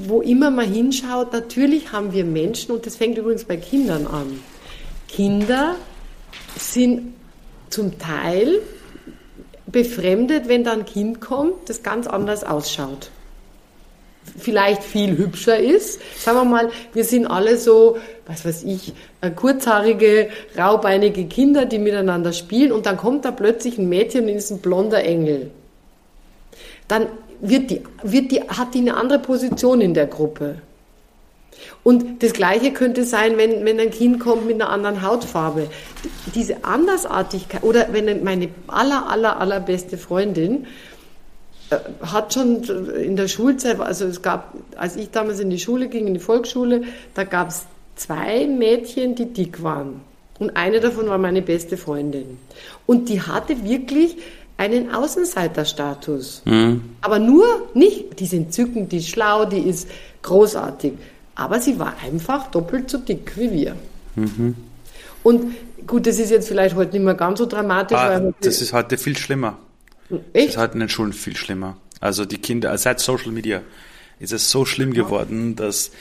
[0.07, 4.41] wo immer man hinschaut, natürlich haben wir Menschen, und das fängt übrigens bei Kindern an.
[5.09, 5.77] Kinder
[6.57, 7.15] sind
[7.71, 8.61] zum Teil
[9.67, 13.11] befremdet, wenn da ein Kind kommt, das ganz anders ausschaut
[14.37, 16.01] vielleicht viel hübscher ist.
[16.21, 21.79] Sagen wir mal, wir sind alle so, was weiß ich, äh, kurzhaarige, raubeinige Kinder, die
[21.79, 25.51] miteinander spielen und dann kommt da plötzlich ein Mädchen und ist ein blonder Engel.
[26.87, 27.07] Dann
[27.41, 30.57] wird die, wird die, hat die eine andere Position in der Gruppe.
[31.83, 35.69] Und das Gleiche könnte sein, wenn, wenn ein Kind kommt mit einer anderen Hautfarbe.
[36.35, 40.67] Diese Andersartigkeit, oder wenn meine aller, aller, allerbeste Freundin
[41.71, 45.89] äh, hat schon in der Schulzeit, also es gab, als ich damals in die Schule
[45.89, 46.83] ging, in die Volksschule,
[47.15, 47.65] da gab es
[47.97, 50.01] zwei Mädchen, die dick waren.
[50.39, 52.39] Und eine davon war meine beste Freundin.
[52.87, 54.17] Und die hatte wirklich
[54.57, 56.43] einen Außenseiterstatus.
[56.45, 56.83] Mhm.
[57.01, 59.89] Aber nur nicht, die ist entzückend, die ist schlau, die ist
[60.23, 60.93] großartig.
[61.39, 63.77] Aber sie war einfach doppelt so dick wie wir.
[64.17, 64.57] Mhm.
[65.23, 65.55] Und
[65.87, 67.97] gut, das ist jetzt vielleicht heute nicht mehr ganz so dramatisch.
[67.97, 69.57] Ah, das ist heute viel schlimmer.
[70.33, 70.49] Echt?
[70.49, 71.77] Das ist halt in den Schulen viel schlimmer.
[72.01, 73.63] Also die Kinder, seit Social Media
[74.19, 75.93] ist es so schlimm geworden, dass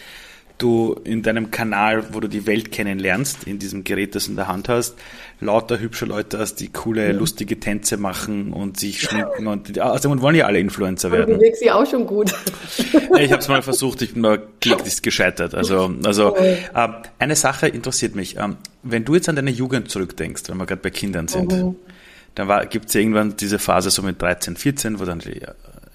[0.57, 4.37] du in deinem Kanal, wo du die Welt kennenlernst, in diesem Gerät, das du in
[4.37, 4.95] der Hand hast,
[5.39, 10.35] lauter hübsche Leute hast, die coole, lustige Tänze machen und sich schminken und also wollen
[10.35, 11.35] ja alle Influencer werden.
[11.35, 12.33] Du wirkst ja auch schon gut.
[13.19, 15.55] Ich habe es mal versucht, ich bin da kläglich gescheitert.
[15.55, 16.57] Also, also äh,
[17.19, 18.37] eine Sache interessiert mich.
[18.37, 21.75] Ähm, wenn du jetzt an deine Jugend zurückdenkst, wenn wir gerade bei Kindern sind, mhm
[22.37, 25.41] dann gibt es irgendwann diese Phase so mit 13, 14, wo dann die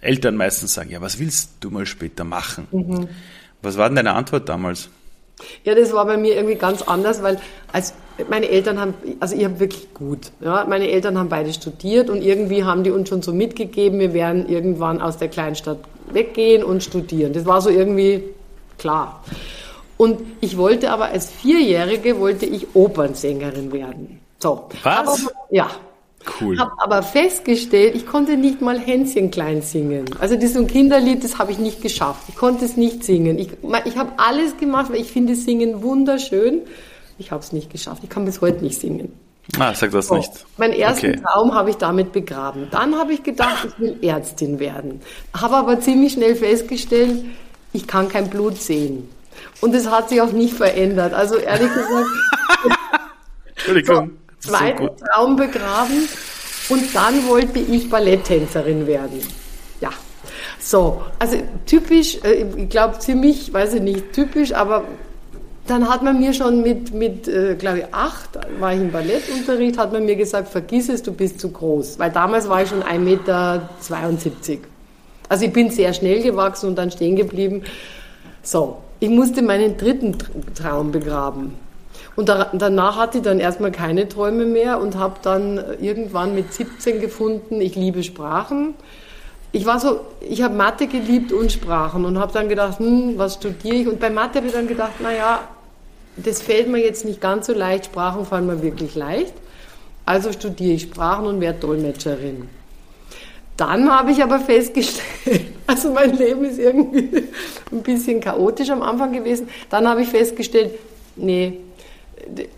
[0.00, 2.66] Eltern meistens sagen, ja, was willst du mal später machen?
[2.72, 3.08] Mhm.
[3.62, 4.90] Was war denn deine Antwort damals?
[5.64, 7.40] Ja, das war bei mir irgendwie ganz anders, weil
[7.72, 7.94] als
[8.28, 12.22] meine Eltern haben, also ich habe wirklich gut, ja, meine Eltern haben beide studiert und
[12.22, 15.78] irgendwie haben die uns schon so mitgegeben, wir werden irgendwann aus der Kleinstadt
[16.10, 17.32] weggehen und studieren.
[17.32, 18.24] Das war so irgendwie
[18.78, 19.22] klar.
[19.96, 24.20] Und ich wollte aber als Vierjährige wollte ich Opernsängerin werden.
[24.38, 24.68] So.
[24.82, 25.26] Was?
[25.26, 25.70] Aber, ja,
[26.40, 26.58] Cool.
[26.58, 30.04] Habe aber festgestellt, ich konnte nicht mal Hänschen klein singen.
[30.18, 32.22] Also das ist ein Kinderlied, das habe ich nicht geschafft.
[32.28, 33.38] Ich konnte es nicht singen.
[33.38, 33.50] Ich,
[33.84, 36.62] ich habe alles gemacht, weil ich finde Singen wunderschön.
[37.18, 38.02] Ich habe es nicht geschafft.
[38.04, 39.12] Ich kann bis heute nicht singen.
[39.58, 40.16] Ah, sag das so.
[40.16, 40.30] nicht.
[40.56, 41.20] Mein ersten okay.
[41.20, 42.68] Traum habe ich damit begraben.
[42.70, 45.00] Dann habe ich gedacht, ich will Ärztin werden.
[45.34, 47.24] Habe aber ziemlich schnell festgestellt,
[47.72, 49.08] ich kann kein Blut sehen.
[49.60, 51.12] Und es hat sich auch nicht verändert.
[51.12, 52.06] Also ehrlich gesagt.
[53.56, 54.10] Entschuldigung.
[54.10, 56.08] So, zweiten so Traum begraben
[56.68, 59.20] und dann wollte ich Balletttänzerin werden.
[59.80, 59.90] Ja.
[60.58, 64.84] So, also typisch, äh, ich glaube ziemlich, weiß ich nicht, typisch, aber
[65.66, 69.78] dann hat man mir schon mit, mit äh, glaube ich, acht, war ich im Ballettunterricht,
[69.78, 71.98] hat man mir gesagt, vergiss es, du bist zu groß.
[71.98, 73.68] Weil damals war ich schon 1,72 Meter.
[75.28, 77.62] Also ich bin sehr schnell gewachsen und dann stehen geblieben.
[78.42, 80.16] So, ich musste meinen dritten
[80.54, 81.54] Traum begraben.
[82.14, 86.52] Und da, danach hatte ich dann erstmal keine Träume mehr und habe dann irgendwann mit
[86.52, 88.74] 17 gefunden, ich liebe Sprachen.
[89.50, 93.34] Ich war so, ich habe Mathe geliebt und Sprachen und habe dann gedacht, hm, was
[93.34, 93.88] studiere ich?
[93.88, 95.40] Und bei Mathe habe ich dann gedacht, naja,
[96.16, 99.34] das fällt mir jetzt nicht ganz so leicht, Sprachen fallen mir wirklich leicht.
[100.04, 102.48] Also studiere ich Sprachen und werde Dolmetscherin.
[103.56, 105.04] dann habe ich aber festgestellt,
[105.66, 107.28] also mein Leben ist irgendwie
[107.72, 109.48] ein bisschen chaotisch am Anfang gewesen.
[109.70, 110.72] Dann habe ich festgestellt,
[111.16, 111.60] nee,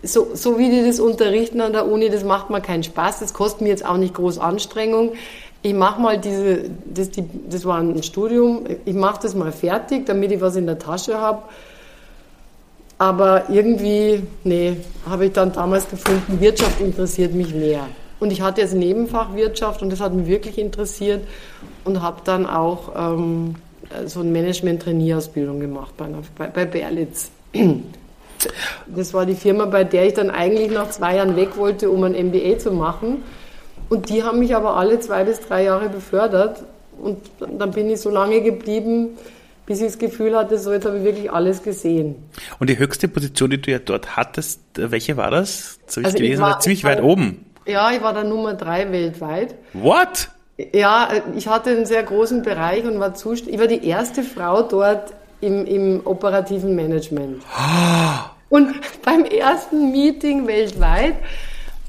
[0.03, 3.19] so, so wie die das unterrichten an der Uni, das macht mir keinen Spaß.
[3.19, 5.13] Das kostet mir jetzt auch nicht groß Anstrengung.
[5.61, 10.05] Ich mache mal diese, das, die, das war ein Studium, ich mache das mal fertig,
[10.05, 11.41] damit ich was in der Tasche habe.
[12.97, 14.77] Aber irgendwie, nee,
[15.09, 17.87] habe ich dann damals gefunden, Wirtschaft interessiert mich mehr.
[18.19, 21.27] Und ich hatte jetzt Nebenfach Wirtschaft und das hat mich wirklich interessiert
[21.83, 23.55] und habe dann auch ähm,
[24.05, 26.07] so eine Management-Trainierausbildung gemacht bei,
[26.37, 27.31] bei, bei Berlitz.
[28.87, 32.03] Das war die Firma, bei der ich dann eigentlich nach zwei Jahren weg wollte, um
[32.03, 33.23] ein MBA zu machen.
[33.89, 36.63] Und die haben mich aber alle zwei bis drei Jahre befördert.
[36.99, 39.17] Und dann bin ich so lange geblieben,
[39.65, 42.15] bis ich das Gefühl hatte, so jetzt habe ich wirklich alles gesehen.
[42.59, 45.79] Und die höchste Position, die du ja dort hattest, welche war das?
[45.85, 47.45] Das habe ich also gelesen, ich war, ziemlich weit oben.
[47.65, 49.55] Ja, ich war da Nummer drei weltweit.
[49.73, 50.29] What?
[50.73, 53.55] Ja, ich hatte einen sehr großen Bereich und war zuständig.
[53.55, 57.43] Ich war die erste Frau dort im, im operativen Management.
[58.49, 61.15] Und beim ersten Meeting weltweit,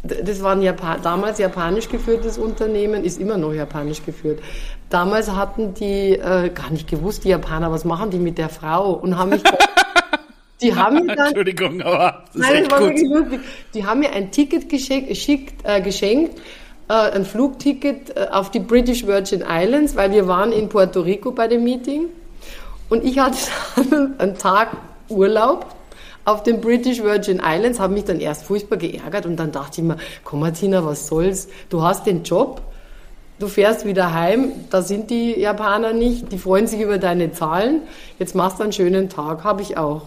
[0.02, 4.40] das war ein Japan, damals japanisch geführtes Unternehmen, ist immer noch japanisch geführt.
[4.88, 8.92] Damals hatten die äh, gar nicht gewusst, die Japaner, was machen die mit der Frau
[8.92, 9.42] und haben mich
[10.62, 12.88] Die haben mir dann, Entschuldigung, aber das nein, das war gut.
[12.88, 13.40] wirklich lustig.
[13.74, 16.38] Die haben mir ein Ticket geschickt, geschickt, äh, geschenkt,
[16.88, 21.32] äh, ein Flugticket äh, auf die British Virgin Islands, weil wir waren in Puerto Rico
[21.32, 22.06] bei dem Meeting.
[22.88, 23.36] Und ich hatte
[23.90, 24.70] dann einen Tag
[25.08, 25.66] Urlaub
[26.26, 29.86] auf den British Virgin Islands, habe mich dann erst furchtbar geärgert und dann dachte ich
[29.86, 31.48] mir, komm Martina, was soll's?
[31.70, 32.60] Du hast den Job,
[33.38, 37.82] du fährst wieder heim, da sind die Japaner nicht, die freuen sich über deine Zahlen,
[38.18, 40.02] jetzt machst du einen schönen Tag, habe ich auch.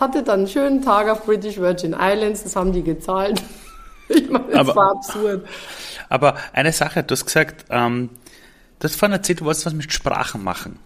[0.00, 3.40] Hatte dann einen schönen Tag auf British Virgin Islands, das haben die gezahlt.
[4.10, 5.46] Ich meine, das aber, war absurd.
[6.08, 8.08] Aber eine Sache, du hast gesagt, ähm,
[8.78, 10.78] du hast vorhin erzählt, du wolltest was mit Sprachen machen.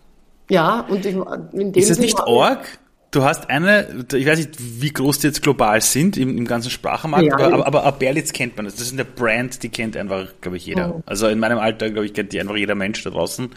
[0.49, 1.15] Ja, und ich,
[1.53, 2.67] in dem Ist das nicht Org?
[3.13, 6.71] Du hast eine, ich weiß nicht, wie groß die jetzt global sind im, im ganzen
[6.71, 8.65] Sprachenmarkt, ja, aber, aber, aber Berlitz kennt man.
[8.65, 10.89] Das ist eine Brand, die kennt einfach, glaube ich, jeder.
[10.89, 11.03] Mhm.
[11.05, 13.51] Also in meinem Alter, glaube ich, kennt die einfach jeder Mensch da draußen.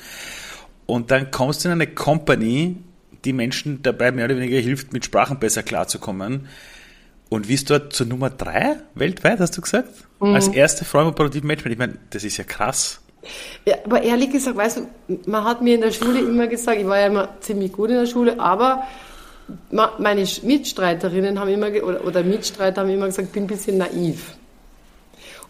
[0.86, 2.76] Und dann kommst du in eine Company,
[3.24, 6.50] die Menschen dabei mehr oder weniger hilft, mit Sprachen besser klarzukommen.
[7.30, 9.90] Und wie ist dort zur Nummer drei weltweit, hast du gesagt?
[10.20, 10.36] Mhm.
[10.36, 11.72] Als erste Frau im operativen Management.
[11.72, 13.00] Ich meine, das ist ja krass.
[13.66, 16.86] Ja, aber ehrlich gesagt, weißt du, man hat mir in der Schule immer gesagt, ich
[16.86, 18.84] war ja immer ziemlich gut in der Schule, aber
[19.72, 21.70] meine Mitstreiterinnen haben immer,
[22.06, 24.36] oder Mitstreiter haben immer gesagt, ich bin ein bisschen naiv.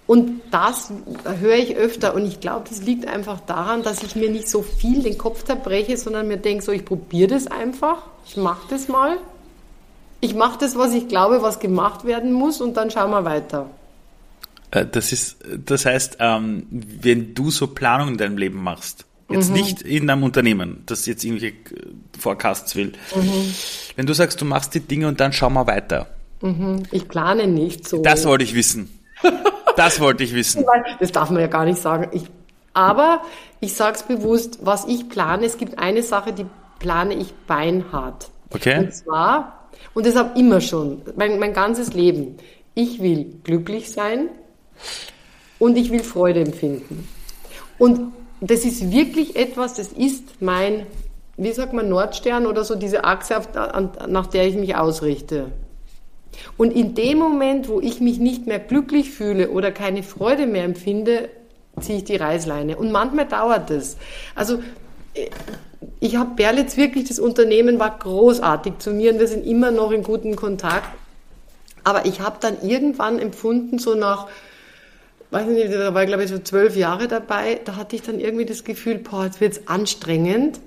[0.08, 0.92] Und das
[1.40, 4.62] höre ich öfter und ich glaube, das liegt einfach daran, dass ich mir nicht so
[4.62, 8.88] viel den Kopf zerbreche, sondern mir denke, so, ich probiere das einfach, ich mache das
[8.88, 9.18] mal.
[10.22, 13.70] Ich mache das, was ich glaube, was gemacht werden muss und dann schauen wir weiter.
[14.72, 19.50] Äh, das ist, das heißt, ähm, wenn du so Planungen in deinem Leben machst, Jetzt
[19.50, 19.56] mhm.
[19.56, 21.56] nicht in einem Unternehmen, das jetzt irgendwelche
[22.18, 22.94] Forecasts will.
[23.16, 23.54] Mhm.
[23.96, 26.08] Wenn du sagst, du machst die Dinge und dann schau mal weiter.
[26.42, 26.84] Mhm.
[26.92, 28.04] Ich plane nicht so.
[28.04, 29.00] Das wollte ich wissen.
[29.76, 30.64] Das wollte ich wissen.
[31.00, 32.10] Das darf man ja gar nicht sagen.
[32.14, 32.24] Ich,
[32.74, 33.22] aber
[33.60, 36.46] ich sage es bewusst, was ich plane, es gibt eine Sache, die
[36.80, 38.30] plane ich beinhart.
[38.52, 38.80] Okay.
[38.80, 42.38] Und zwar, und das habe immer schon, mein, mein ganzes Leben.
[42.76, 44.30] Ich will glücklich sein
[45.60, 47.08] und ich will Freude empfinden.
[47.78, 50.86] Und das ist wirklich etwas, das ist mein,
[51.38, 53.42] wie sagt man, Nordstern oder so, diese Achse,
[54.08, 55.52] nach der ich mich ausrichte.
[56.58, 60.66] Und in dem Moment, wo ich mich nicht mehr glücklich fühle oder keine Freude mehr
[60.66, 61.30] empfinde,
[61.80, 62.78] ziehe ich die Reißleine.
[62.78, 63.98] Und manchmal dauert es.
[64.36, 64.60] Also
[66.00, 69.92] ich habe Berlitz wirklich, das Unternehmen war großartig zu mir und wir sind immer noch
[69.92, 70.90] in gutem Kontakt.
[71.84, 74.28] Aber ich habe dann irgendwann empfunden, so nach
[75.36, 78.20] weiß nicht, da war ich glaube ich so zwölf Jahre dabei, da hatte ich dann
[78.20, 80.60] irgendwie das Gefühl, boah, jetzt wird's anstrengend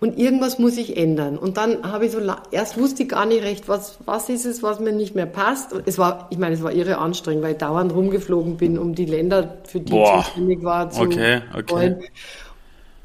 [0.00, 1.38] und irgendwas muss ich ändern.
[1.38, 2.18] Und dann habe ich so,
[2.50, 5.74] erst wusste ich gar nicht recht, was, was ist es, was mir nicht mehr passt.
[5.84, 9.04] Es war, ich meine, es war irre anstrengend, weil ich dauernd rumgeflogen bin, um die
[9.04, 10.18] Länder, für die Boah.
[10.18, 11.72] ich zuständig war, zu okay, okay.
[11.72, 12.02] Wollen.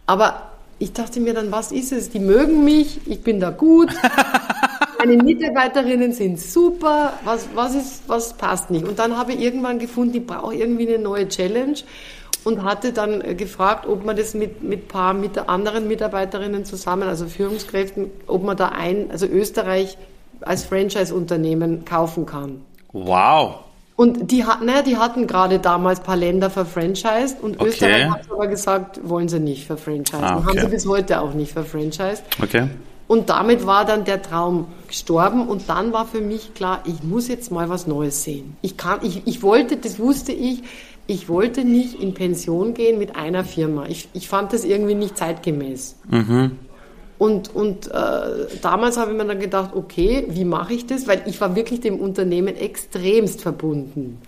[0.08, 2.10] Aber ich dachte mir dann, was ist es?
[2.10, 3.90] Die mögen mich, ich bin da gut.
[5.06, 8.88] meine Mitarbeiterinnen sind super, was, was, ist, was passt nicht?
[8.88, 11.76] Und dann habe ich irgendwann gefunden, ich brauche irgendwie eine neue Challenge
[12.44, 17.04] und hatte dann äh, gefragt, ob man das mit mit paar mit anderen Mitarbeiterinnen zusammen,
[17.04, 19.98] also Führungskräften, ob man da ein, also Österreich
[20.42, 22.62] als Franchise-Unternehmen kaufen kann.
[22.92, 23.60] Wow.
[23.96, 27.70] Und die, naja, die hatten gerade damals ein paar Länder verfranchised und okay.
[27.70, 30.22] Österreich hat aber gesagt, wollen sie nicht verfranchised.
[30.22, 30.48] Ah, okay.
[30.48, 32.24] Haben sie bis heute auch nicht verfranchised.
[32.44, 32.68] Okay.
[33.08, 37.28] Und damit war dann der Traum gestorben und dann war für mich klar, ich muss
[37.28, 38.58] jetzt mal was Neues sehen.
[38.62, 40.64] Ich kann, ich, ich wollte, das wusste ich,
[41.06, 43.86] ich wollte nicht in Pension gehen mit einer Firma.
[43.88, 45.98] Ich, ich fand das irgendwie nicht zeitgemäß.
[46.10, 46.52] Mhm.
[47.18, 51.08] Und, und äh, damals habe ich mir dann gedacht, okay, wie mache ich das?
[51.08, 54.20] Weil ich war wirklich dem Unternehmen extremst verbunden.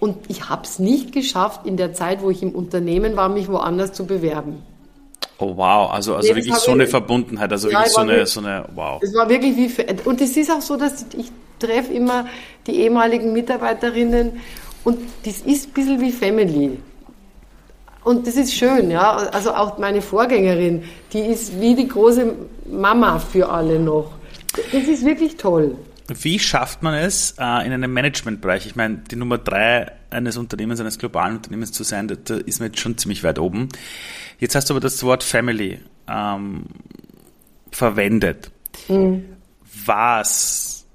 [0.00, 3.48] Und ich habe es nicht geschafft, in der Zeit, wo ich im Unternehmen war, mich
[3.48, 4.62] woanders zu bewerben.
[5.38, 8.40] Oh wow, also, also nee, wirklich so eine Verbundenheit, also ja, wirklich so eine, so
[8.40, 9.02] eine, wow.
[9.02, 9.70] Es war wirklich wie,
[10.04, 12.26] und es ist auch so, dass ich treffe immer
[12.66, 14.40] die ehemaligen Mitarbeiterinnen
[14.84, 16.78] und das ist ein bisschen wie Family.
[18.04, 19.16] Und das ist schön, ja.
[19.32, 22.34] Also auch meine Vorgängerin, die ist wie die große
[22.70, 24.12] Mama für alle noch.
[24.72, 25.76] Das ist wirklich toll.
[26.08, 28.66] Wie schafft man es äh, in einem Managementbereich?
[28.66, 32.60] Ich meine, die Nummer drei eines Unternehmens, eines globalen Unternehmens zu sein, da, da ist
[32.60, 33.68] man jetzt schon ziemlich weit oben.
[34.38, 36.64] Jetzt hast du aber das Wort Family ähm,
[37.70, 38.50] verwendet.
[38.88, 39.24] Mhm.
[39.84, 40.86] Was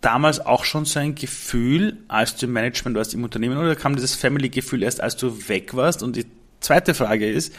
[0.00, 3.94] damals auch schon so ein Gefühl, als du im Management warst, im Unternehmen, oder kam
[3.94, 6.02] dieses Family-Gefühl erst, als du weg warst?
[6.02, 6.26] Und die
[6.60, 7.54] zweite Frage ist,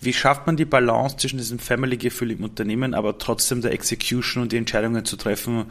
[0.00, 4.52] wie schafft man die Balance zwischen diesem Family-Gefühl im Unternehmen, aber trotzdem der Execution und
[4.52, 5.66] die Entscheidungen zu treffen,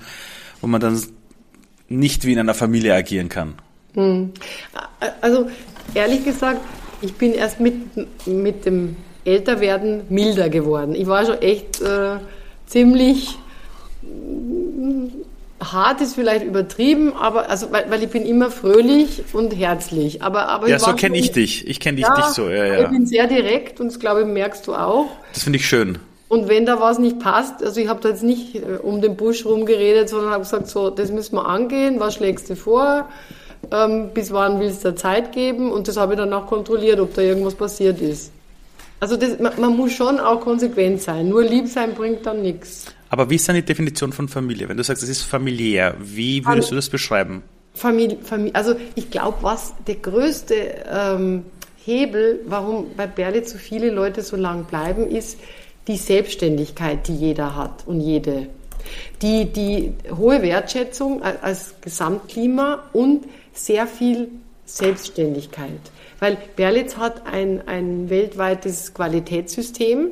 [0.61, 1.01] wo man dann
[1.87, 3.55] nicht wie in einer Familie agieren kann?
[3.93, 4.31] Hm.
[5.21, 5.49] Also
[5.93, 6.61] ehrlich gesagt,
[7.01, 7.75] ich bin erst mit,
[8.27, 10.95] mit dem Älterwerden milder geworden.
[10.95, 12.17] Ich war schon echt äh,
[12.67, 13.37] ziemlich
[15.59, 20.21] hart ist vielleicht übertrieben, aber also weil, weil ich bin immer fröhlich und herzlich.
[20.21, 21.67] Aber, aber ja, so kenne ich dich.
[21.67, 22.49] Ich kenne dich, ja, dich so.
[22.49, 22.83] Ja, ja.
[22.83, 25.07] Ich bin sehr direkt und das glaube ich merkst du auch.
[25.33, 25.97] Das finde ich schön.
[26.29, 29.17] Und wenn da was nicht passt, also ich habe da jetzt nicht äh, um den
[29.17, 33.09] Busch rumgeredet, sondern habe gesagt, so, das müssen wir angehen, was schlägst du vor,
[33.71, 37.15] ähm, bis wann willst du Zeit geben und das habe ich dann auch kontrolliert, ob
[37.15, 38.31] da irgendwas passiert ist.
[38.99, 42.85] Also das, man, man muss schon auch konsequent sein, nur lieb sein bringt dann nichts.
[43.09, 44.69] Aber wie ist deine Definition von Familie?
[44.69, 47.43] Wenn du sagst, es ist familiär, wie würdest du das beschreiben?
[47.73, 50.55] Familie, Familie also ich glaube, was der größte
[50.91, 51.45] ähm,
[51.83, 55.39] Hebel, warum bei Berlitz so viele Leute so lang bleiben, ist
[55.87, 58.47] die Selbstständigkeit, die jeder hat und jede.
[59.21, 64.29] Die, die hohe Wertschätzung als Gesamtklima und sehr viel
[64.65, 65.79] Selbstständigkeit.
[66.19, 70.11] Weil Berlitz hat ein, ein weltweites Qualitätssystem,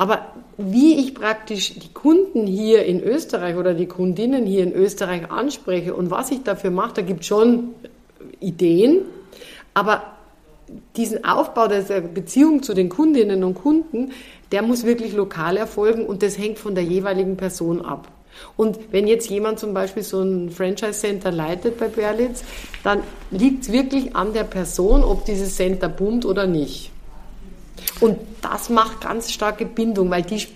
[0.00, 5.30] aber wie ich praktisch die Kunden hier in Österreich oder die Kundinnen hier in Österreich
[5.30, 7.74] anspreche und was ich dafür mache, da gibt es schon
[8.40, 9.02] Ideen,
[9.74, 10.04] aber
[10.96, 14.12] diesen Aufbau der Beziehung zu den Kundinnen und Kunden,
[14.52, 18.08] der muss wirklich lokal erfolgen und das hängt von der jeweiligen Person ab.
[18.56, 22.42] Und wenn jetzt jemand zum Beispiel so ein Franchise Center leitet bei Berlitz,
[22.84, 26.90] dann liegt es wirklich an der Person, ob dieses Center boomt oder nicht.
[28.00, 30.46] Und das macht ganz starke Bindung, weil die,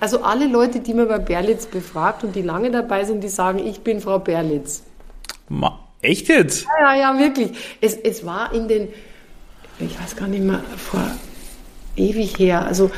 [0.00, 3.58] also alle Leute, die man bei Berlitz befragt und die lange dabei sind, die sagen,
[3.58, 4.82] ich bin Frau Berlitz.
[5.48, 6.66] Ma, echt jetzt?
[6.80, 7.50] Ja, ja, ja, wirklich.
[7.80, 8.88] Es, es war in den,
[9.78, 11.02] ich weiß gar nicht mehr, vor
[11.96, 12.90] ewig her, also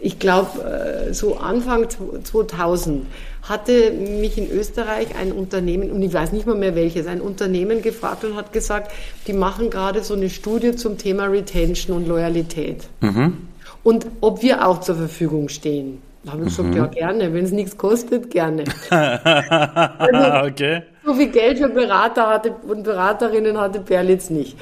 [0.00, 3.06] ich glaube, äh, so Anfang 2000
[3.42, 7.82] hatte mich in Österreich ein Unternehmen, und ich weiß nicht mal mehr welches, ein Unternehmen
[7.82, 8.92] gefragt und hat gesagt,
[9.26, 12.84] die machen gerade so eine Studie zum Thema Retention und Loyalität.
[13.00, 13.48] Mhm.
[13.82, 16.00] Und ob wir auch zur Verfügung stehen.
[16.24, 16.70] Da habe ich mhm.
[16.72, 18.62] gesagt, ja gerne, wenn es nichts kostet, gerne.
[18.90, 20.82] also, okay.
[21.04, 24.56] So viel Geld für Berater hatte und Beraterinnen hatte Berlitz nicht.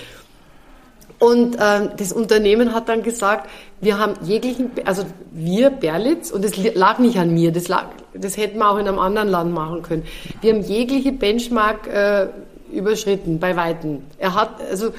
[1.20, 3.48] Und äh, das Unternehmen hat dann gesagt,
[3.82, 8.38] wir haben jeglichen, also wir Berlitz, und das lag nicht an mir, das, lag, das
[8.38, 10.04] hätten wir auch in einem anderen Land machen können.
[10.40, 12.28] Wir haben jegliche Benchmark äh,
[12.72, 14.02] überschritten, bei Weitem.
[14.16, 14.92] Er hat, also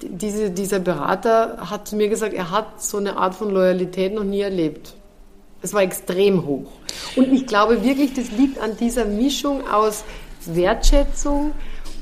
[0.00, 4.24] diese, dieser Berater hat zu mir gesagt, er hat so eine Art von Loyalität noch
[4.24, 4.94] nie erlebt.
[5.60, 6.70] Es war extrem hoch.
[7.16, 10.04] Und ich glaube wirklich, das liegt an dieser Mischung aus
[10.46, 11.52] Wertschätzung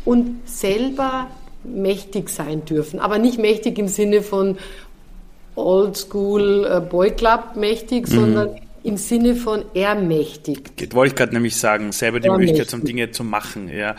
[0.05, 1.27] und selber
[1.65, 3.01] mächtig sein dürfen.
[3.01, 4.59] Aber nicht mächtig im Sinne von
[5.57, 8.13] Oldschool äh, Boy Club mächtig, mhm.
[8.13, 10.95] sondern im Sinne von ermächtigt.
[10.95, 13.69] Wollte ich gerade nämlich sagen, selber die Möglichkeit, um Dinge zu machen.
[13.69, 13.97] Ja.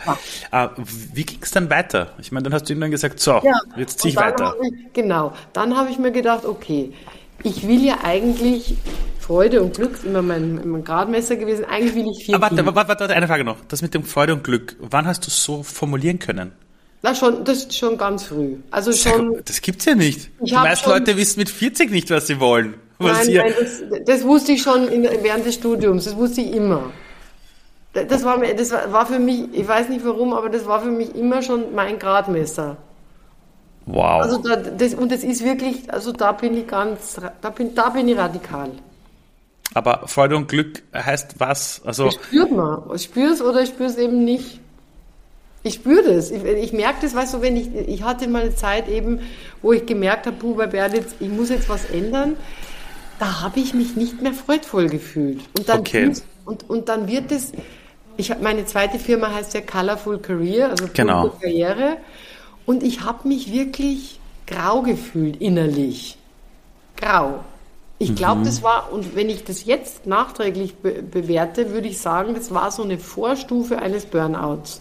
[0.52, 0.68] Äh,
[1.12, 2.12] wie ging es dann weiter?
[2.20, 3.58] Ich meine, dann hast du ihm dann gesagt, so, ja.
[3.76, 4.54] jetzt ziehe ich weiter.
[4.62, 6.92] Ich, genau, dann habe ich mir gedacht, okay,
[7.42, 8.76] ich will ja eigentlich
[9.18, 12.34] Freude und Glück, immer mein, mein Gradmesser gewesen, eigentlich will ich viel.
[12.36, 13.56] Aber warte, warte, warte, eine Frage noch.
[13.66, 16.52] Das mit dem Freude und Glück, wann hast du es so formulieren können?
[17.02, 18.56] Na schon, das ist schon ganz früh.
[18.70, 19.40] Also schon.
[19.44, 20.30] Das gibt's ja nicht.
[20.40, 22.74] Die meisten Leute wissen mit 40 nicht, was sie wollen.
[22.98, 26.04] Was nein, nein, das, das, wusste ich schon in, während des Studiums.
[26.04, 26.90] Das wusste ich immer.
[27.92, 31.14] Das war, das war für mich, ich weiß nicht warum, aber das war für mich
[31.14, 32.76] immer schon mein Gradmesser.
[33.86, 34.22] Wow.
[34.22, 37.90] Also da, das, und das ist wirklich, also da bin ich ganz, da bin, da
[37.90, 38.70] bin ich radikal.
[39.74, 41.82] Aber Freude und Glück heißt was?
[41.84, 42.82] Also das spürt man.
[42.94, 43.08] Es
[43.40, 44.60] oder es eben nicht.
[45.66, 46.30] Ich spüre das.
[46.30, 49.18] Ich, ich merke das, weißt du, wenn ich, ich hatte mal eine Zeit eben,
[49.62, 52.36] wo ich gemerkt habe, puh, bei Bernitz, ich muss jetzt was ändern.
[53.18, 55.40] Da habe ich mich nicht mehr freudvoll gefühlt.
[55.58, 56.12] Und dann, okay.
[56.44, 57.50] und, und dann wird es,
[58.16, 61.30] ich habe meine zweite Firma heißt ja Colorful Career, also genau.
[61.40, 61.96] Karriere.
[62.64, 66.16] Und ich habe mich wirklich grau gefühlt innerlich.
[66.96, 67.40] Grau.
[67.98, 68.44] Ich glaube, mhm.
[68.44, 72.70] das war, und wenn ich das jetzt nachträglich be bewerte, würde ich sagen, das war
[72.70, 74.80] so eine Vorstufe eines Burnouts.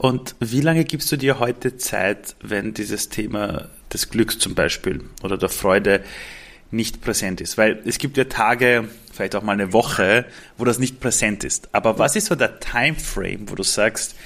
[0.00, 5.02] Und wie lange gibst du dir heute Zeit, wenn dieses Thema des Glücks zum Beispiel
[5.22, 6.00] oder der Freude
[6.70, 7.58] nicht präsent ist?
[7.58, 10.24] Weil es gibt ja Tage, vielleicht auch mal eine Woche,
[10.56, 11.68] wo das nicht präsent ist.
[11.72, 14.16] Aber was ist so der Timeframe, wo du sagst,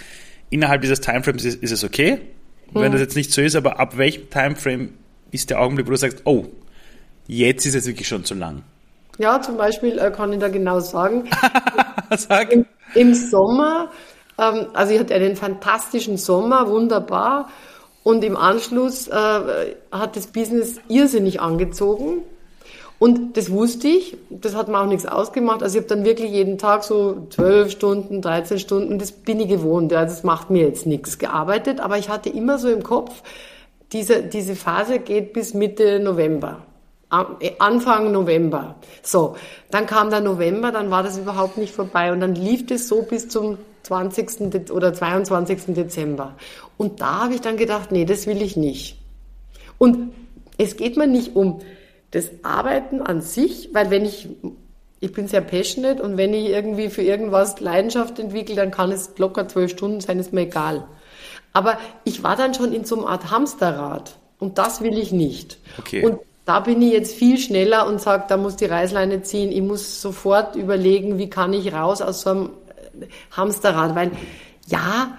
[0.49, 2.21] innerhalb dieses Timeframes ist, ist es okay,
[2.73, 4.91] wenn das jetzt nicht so ist, aber ab welchem Timeframe
[5.33, 6.47] ist der Augenblick, wo du sagst, oh,
[7.27, 8.63] Jetzt ist es wirklich schon zu lang.
[9.19, 11.25] Ja, zum Beispiel äh, kann ich da genau sagen.
[12.17, 12.53] Sag.
[12.53, 13.91] Im, Im, Sommer,
[14.37, 17.49] also ich hatte einen fantastischen Sommer, wunderbar.
[18.03, 22.23] Und im Anschluss äh, hat das Business irrsinnig angezogen.
[22.99, 25.63] Und das wusste ich, das hat mir auch nichts ausgemacht.
[25.63, 29.49] Also ich habe dann wirklich jeden Tag so zwölf Stunden, 13 Stunden, das bin ich
[29.49, 29.91] gewohnt.
[29.91, 31.81] Ja, das macht mir jetzt nichts gearbeitet.
[31.81, 33.23] Aber ich hatte immer so im Kopf,
[33.93, 36.63] diese, diese Phase geht bis Mitte November.
[37.59, 38.75] Anfang November.
[39.03, 39.37] So,
[39.71, 43.03] dann kam der November, dann war das überhaupt nicht vorbei und dann lief es so
[43.03, 44.71] bis zum 20.
[44.71, 45.75] oder 22.
[45.75, 46.37] Dezember.
[46.77, 48.99] Und da habe ich dann gedacht, nee, das will ich nicht.
[49.79, 50.13] Und
[50.59, 51.61] es geht mir nicht um
[52.11, 54.29] das Arbeiten an sich, weil wenn ich,
[55.01, 59.13] ich bin sehr passionate und wenn ich irgendwie für irgendwas Leidenschaft entwickle, dann kann es
[59.19, 60.87] locker zwölf Stunden sein, ist mir egal.
[61.53, 65.59] Aber ich war dann schon in so einer Art Hamsterrad und das will ich nicht.
[65.79, 66.05] Okay.
[66.05, 69.51] Und da bin ich jetzt viel schneller und sage, da muss die Reißleine ziehen.
[69.51, 72.51] Ich muss sofort überlegen, wie kann ich raus aus so einem
[73.33, 73.95] Hamsterrad.
[73.95, 74.11] Weil
[74.67, 75.19] ja,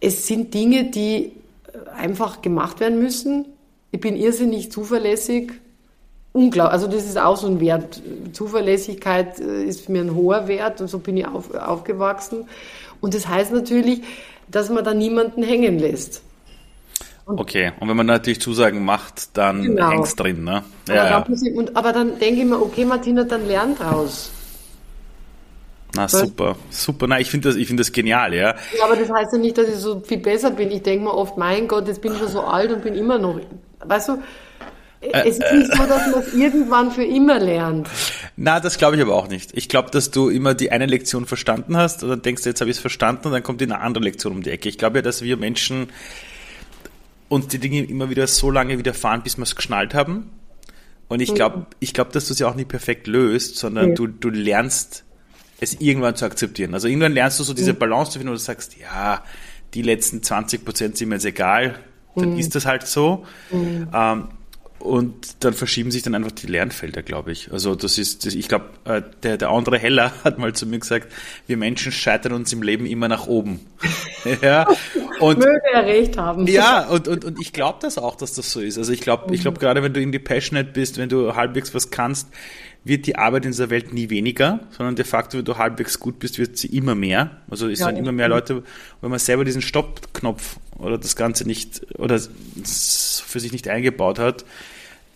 [0.00, 1.32] es sind Dinge, die
[1.72, 3.46] äh, einfach gemacht werden müssen.
[3.90, 5.52] Ich bin irrsinnig zuverlässig.
[6.32, 6.72] Unglaublich.
[6.72, 8.00] Also das ist auch so ein Wert.
[8.32, 12.44] Zuverlässigkeit äh, ist für mich ein hoher Wert und so bin ich auf, aufgewachsen.
[13.00, 14.02] Und das heißt natürlich,
[14.48, 16.22] dass man da niemanden hängen lässt.
[17.24, 19.90] Und okay, und wenn man natürlich Zusagen macht, dann genau.
[19.90, 20.64] hängst drin, ne?
[20.88, 24.30] Ja, aber, dann, ich, und, aber dann denke ich mir, okay, Martina, dann lern draus.
[25.94, 26.12] Na Was?
[26.12, 27.06] super, super.
[27.06, 28.54] Na, ich finde das, ich finde das genial, ja.
[28.76, 30.70] Ja, aber das heißt ja nicht, dass ich so viel besser bin.
[30.70, 33.18] Ich denke mir oft, mein Gott, jetzt bin ich schon so alt und bin immer
[33.18, 33.40] noch.
[33.84, 34.22] Weißt du,
[35.00, 37.88] äh, es ist nicht so, dass man es irgendwann für immer lernt.
[38.36, 39.50] Na, das glaube ich aber auch nicht.
[39.54, 42.60] Ich glaube, dass du immer die eine Lektion verstanden hast und dann denkst du, jetzt
[42.60, 44.68] habe ich es verstanden und dann kommt die eine andere Lektion um die Ecke.
[44.68, 45.88] Ich glaube ja, dass wir Menschen
[47.28, 50.30] und die Dinge immer wieder so lange widerfahren, bis wir es geschnallt haben.
[51.08, 53.94] Und ich glaube, ich glaube, dass du es ja auch nicht perfekt löst, sondern ja.
[53.94, 55.04] du, du lernst
[55.60, 56.74] es irgendwann zu akzeptieren.
[56.74, 59.22] Also irgendwann lernst du so diese Balance zu finden, wo du sagst, ja,
[59.74, 61.78] die letzten 20 Prozent sind mir jetzt egal,
[62.16, 62.38] dann mhm.
[62.38, 63.26] ist das halt so.
[63.50, 63.88] Mhm.
[63.92, 64.28] Ähm,
[64.80, 67.52] und dann verschieben sich dann einfach die Lernfelder, glaube ich.
[67.52, 70.78] Also das ist, das, ich glaube, äh, der, der andere Heller hat mal zu mir
[70.78, 71.12] gesagt,
[71.46, 73.60] wir Menschen scheitern uns im Leben immer nach oben.
[74.42, 74.66] ja.
[75.20, 76.46] Und, Möge er recht haben.
[76.46, 78.78] Ja, und, und, und ich glaube das auch, dass das so ist.
[78.78, 79.34] Also ich glaube, mhm.
[79.34, 82.28] ich glaube gerade wenn du irgendwie passionate bist, wenn du halbwegs was kannst,
[82.84, 86.18] wird die Arbeit in dieser Welt nie weniger, sondern de facto, wenn du halbwegs gut
[86.18, 87.30] bist, wird sie immer mehr.
[87.50, 88.62] Also es ja, sind immer mehr Leute,
[89.00, 94.44] wenn man selber diesen Stoppknopf oder das Ganze nicht oder für sich nicht eingebaut hat,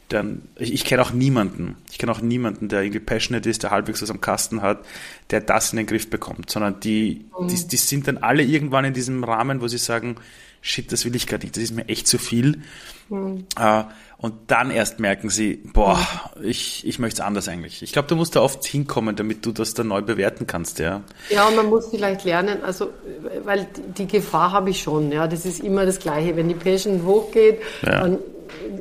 [0.09, 3.71] dann, ich, ich kenne auch niemanden, ich kenne auch niemanden, der irgendwie passionate ist, der
[3.71, 4.85] halbwegs was am Kasten hat,
[5.31, 7.49] der das in den Griff bekommt, sondern die, mhm.
[7.49, 10.17] die, die sind dann alle irgendwann in diesem Rahmen, wo sie sagen,
[10.61, 12.63] shit, das will ich gar nicht, das ist mir echt zu viel.
[13.09, 13.47] Mhm.
[13.59, 13.85] Äh,
[14.25, 15.99] und dann erst merken sie, boah,
[16.43, 17.83] ich, ich möchte es anders eigentlich.
[17.83, 21.03] Ich glaube, du musst da oft hinkommen, damit du das dann neu bewerten kannst, ja.
[21.29, 22.89] Ja, und man muss vielleicht lernen, also,
[23.45, 23.67] weil
[23.99, 25.27] die Gefahr habe ich schon, ja.
[25.27, 26.37] Das ist immer das Gleiche.
[26.37, 28.01] Wenn die Passion hochgeht, ja.
[28.01, 28.19] dann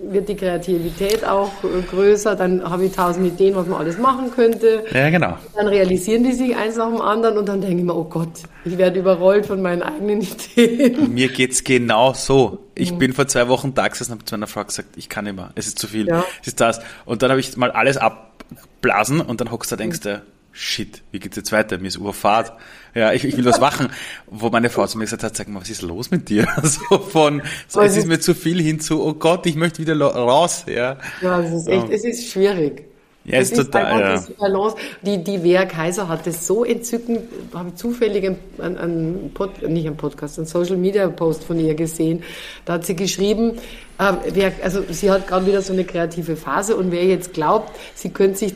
[0.10, 1.52] wird die Kreativität auch
[1.90, 4.86] größer, dann habe ich tausend Ideen, was man alles machen könnte.
[4.94, 5.38] Ja, genau.
[5.56, 8.32] Dann realisieren die sich eins nach dem anderen und dann denke ich mir, oh Gott,
[8.66, 11.14] ich werde überrollt von meinen eigenen Ideen.
[11.14, 12.60] Mir geht's genau so.
[12.76, 13.00] Ich mhm.
[13.00, 15.36] bin vor zwei Wochen da gesessen und habe zu meiner Frau gesagt, ich kann nicht
[15.36, 16.24] mehr, es ist zu viel, ja.
[16.42, 16.80] es ist das.
[17.06, 20.22] Und dann habe ich mal alles abblasen und dann hockst du da denkst du,
[20.54, 21.78] shit, wie geht's jetzt weiter?
[21.80, 22.54] Mir ist Urfahrt.
[22.94, 23.90] Ja, ich, ich will was machen.
[24.28, 26.48] Wo meine Frau zu mir gesagt hat, sag mal, was ist los mit dir?
[26.64, 30.66] So von, so, es ist mir zu viel hinzu, oh Gott, ich möchte wieder raus,
[30.68, 30.98] ja.
[31.22, 32.93] Ja, es ist echt, es ist schwierig.
[33.26, 34.24] Ja, ist total, ja.
[34.38, 34.76] Balance.
[35.02, 37.22] Die, die Wea Kaiser hat das so entzückend,
[37.54, 42.24] habe zufällig einen, einen Pod, nicht einen Podcast, einen Social Media Post von ihr gesehen.
[42.66, 43.60] Da hat sie geschrieben,
[43.98, 47.72] äh, wer, also sie hat gerade wieder so eine kreative Phase und wer jetzt glaubt,
[47.96, 48.56] sie könnte sich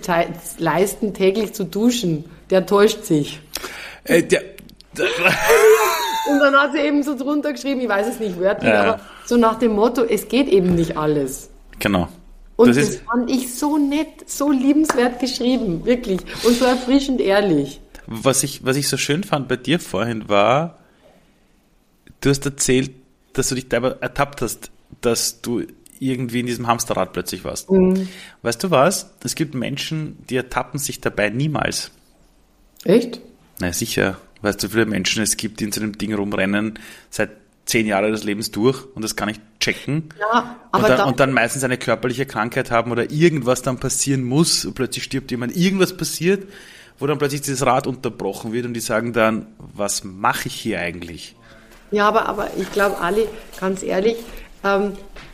[0.57, 3.39] leisten, täglich zu duschen, der täuscht sich.
[4.03, 4.41] Äh, der,
[6.29, 8.81] Und dann hat sie eben so drunter geschrieben, ich weiß es nicht wörtlich, ja.
[8.81, 11.49] aber so nach dem Motto, es geht eben nicht alles.
[11.79, 12.09] Genau.
[12.57, 16.19] Und das, das fand ich so nett, so liebenswert geschrieben, wirklich.
[16.43, 17.79] Und so erfrischend ehrlich.
[18.07, 20.79] Was ich, was ich so schön fand bei dir vorhin war,
[22.21, 22.91] du hast erzählt,
[23.33, 25.63] dass du dich dabei ertappt hast, dass du
[25.99, 27.69] irgendwie in diesem Hamsterrad plötzlich warst.
[27.71, 28.07] Mhm.
[28.41, 29.11] Weißt du was?
[29.23, 31.91] Es gibt Menschen, die ertappen sich dabei niemals.
[32.83, 33.21] Echt?
[33.59, 34.17] Na sicher.
[34.41, 36.79] Weißt du, wie viele Menschen es gibt, die in so einem Ding rumrennen,
[37.09, 37.31] seit
[37.65, 40.09] zehn Jahren des Lebens durch und das kann ich checken.
[40.19, 43.79] Ja, aber und dann, dann, und dann meistens eine körperliche Krankheit haben oder irgendwas dann
[43.79, 46.47] passieren muss und plötzlich stirbt jemand, irgendwas passiert,
[46.99, 50.79] wo dann plötzlich dieses Rad unterbrochen wird und die sagen dann, was mache ich hier
[50.79, 51.35] eigentlich?
[51.91, 53.27] Ja, aber, aber ich glaube, Ali,
[53.59, 54.17] ganz ehrlich,
[54.63, 54.93] ähm,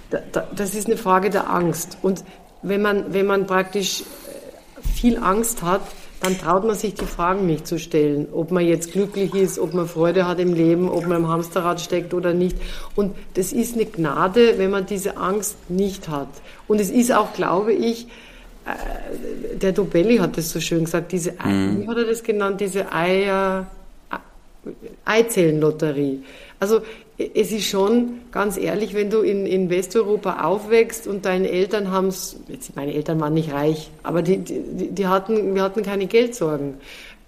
[0.09, 1.97] da, da, das ist eine Frage der Angst.
[2.01, 2.23] Und
[2.61, 5.81] wenn man, wenn man praktisch äh, viel Angst hat,
[6.23, 9.73] dann traut man sich die Fragen nicht zu stellen, ob man jetzt glücklich ist, ob
[9.73, 12.55] man Freude hat im Leben, ob man im Hamsterrad steckt oder nicht.
[12.95, 16.29] Und das ist eine Gnade, wenn man diese Angst nicht hat.
[16.69, 18.07] Und es ist auch, glaube ich,
[18.65, 21.81] äh, der Dobelli hat das so schön gesagt, diese, mhm.
[21.81, 23.67] wie hat er das genannt, diese Eier,
[25.03, 26.23] Eizellenlotterie.
[26.63, 26.79] Also
[27.17, 32.07] es ist schon ganz ehrlich, wenn du in, in Westeuropa aufwächst und deine Eltern haben
[32.07, 32.37] es,
[32.73, 36.75] meine Eltern waren nicht reich, aber die, die, die hatten, wir hatten keine Geldsorgen.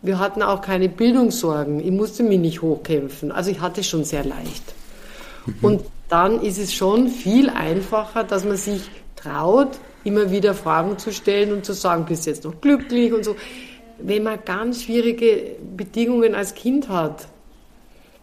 [0.02, 1.82] Wir hatten auch keine Bildungssorgen.
[1.82, 3.34] Ich musste mich nicht hochkämpfen.
[3.34, 4.64] Also ich hatte es schon sehr leicht.
[5.46, 5.54] Mhm.
[5.62, 8.84] Und dann ist es schon viel einfacher, dass man sich
[9.18, 13.26] traut, immer wieder Fragen zu stellen und zu sagen, bist du jetzt noch glücklich und
[13.26, 13.36] so.
[14.00, 17.28] Wenn man ganz schwierige Bedingungen als Kind hat,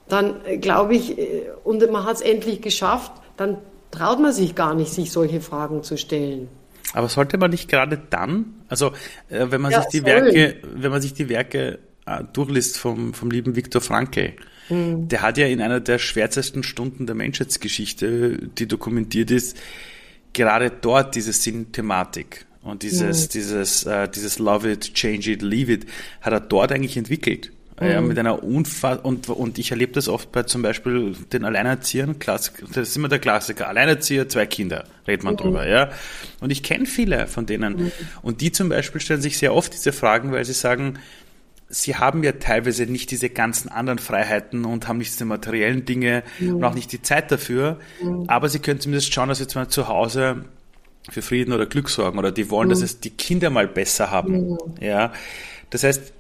[0.09, 3.59] dann äh, glaube ich, äh, und man hat es endlich geschafft, dann
[3.91, 6.49] traut man sich gar nicht, sich solche Fragen zu stellen.
[6.95, 8.89] Aber sollte man nicht gerade dann, also
[9.29, 10.07] äh, wenn man ja, sich die soll.
[10.07, 11.79] Werke, wenn man sich die Werke
[12.33, 14.33] durchliest vom, vom lieben Viktor Frankl,
[14.69, 15.07] mhm.
[15.07, 19.57] der hat ja in einer der schwärzesten Stunden der Menschheitsgeschichte, die dokumentiert ist,
[20.33, 23.29] gerade dort diese Sinnthematik und dieses, mhm.
[23.31, 25.87] dieses, uh, dieses Love it, change it, leave it,
[26.21, 27.53] hat er dort eigentlich entwickelt.
[27.83, 27.91] Mhm.
[27.91, 32.19] Ja, mit einer Unfall und, und ich erlebe das oft bei zum Beispiel den Alleinerziehern,
[32.19, 35.39] Klassik, das ist immer der Klassiker, Alleinerzieher, zwei Kinder, redet man mhm.
[35.39, 35.91] drüber, ja.
[36.41, 37.77] Und ich kenne viele von denen.
[37.77, 37.93] Mhm.
[38.23, 40.99] Und die zum Beispiel stellen sich sehr oft diese Fragen, weil sie sagen,
[41.69, 46.23] sie haben ja teilweise nicht diese ganzen anderen Freiheiten und haben nicht diese materiellen Dinge
[46.39, 46.57] mhm.
[46.57, 48.25] und auch nicht die Zeit dafür, mhm.
[48.29, 50.45] aber sie können zumindest schauen, dass sie zum zu Hause
[51.11, 52.85] für Frieden oder Glück sorgen oder die wollen, dass mhm.
[52.85, 54.59] es die Kinder mal besser haben.
[54.81, 55.13] Ja.
[55.71, 56.13] Das heißt,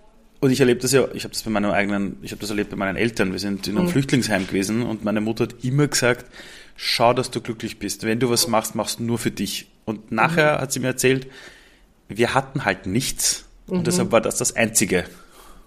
[0.42, 2.70] und ich erlebe das ja, ich habe das bei meinem eigenen, ich habe das erlebt
[2.70, 3.30] bei meinen Eltern.
[3.30, 3.90] Wir sind in einem mhm.
[3.90, 6.26] Flüchtlingsheim gewesen und meine Mutter hat immer gesagt,
[6.74, 8.02] schau, dass du glücklich bist.
[8.02, 9.68] Wenn du was machst, machst du nur für dich.
[9.84, 10.60] Und nachher mhm.
[10.62, 11.28] hat sie mir erzählt,
[12.08, 13.44] wir hatten halt nichts.
[13.68, 13.84] Und mhm.
[13.84, 15.04] deshalb war das das Einzige,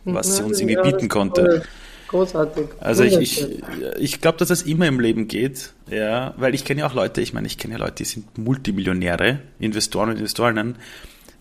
[0.03, 1.63] was sie uns irgendwie bieten konnte.
[2.09, 2.65] Großartig.
[2.81, 3.47] Also ich, ich,
[3.97, 7.21] ich glaube, dass das immer im Leben geht, ja, weil ich kenne ja auch Leute,
[7.21, 10.75] ich meine, ich kenne ja Leute, die sind Multimillionäre, Investoren und Investorinnen,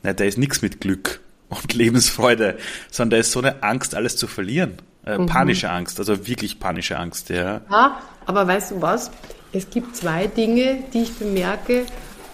[0.04, 2.58] na, da ist nichts mit Glück und Lebensfreude,
[2.90, 4.74] sondern da ist so eine Angst, alles zu verlieren.
[5.06, 5.26] Äh, mhm.
[5.26, 7.60] Panische Angst, also wirklich panische Angst, ja.
[7.70, 9.10] Ja, aber weißt du was?
[9.52, 11.84] Es gibt zwei Dinge, die ich bemerke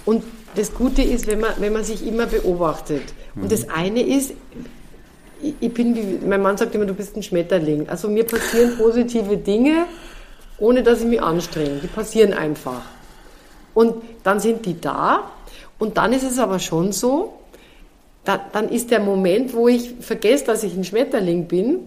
[0.05, 0.23] und
[0.55, 3.03] das Gute ist, wenn man, wenn man sich immer beobachtet.
[3.35, 3.49] Und mhm.
[3.49, 4.33] das eine ist,
[5.43, 7.89] ich bin wie, mein Mann sagt immer, du bist ein Schmetterling.
[7.89, 9.87] Also mir passieren positive Dinge,
[10.59, 11.81] ohne dass ich mich anstrenge.
[11.83, 12.83] Die passieren einfach.
[13.75, 15.31] Und dann sind die da.
[15.79, 17.40] Und dann ist es aber schon so,
[18.25, 21.79] da, dann ist der Moment, wo ich vergesse, dass ich ein Schmetterling bin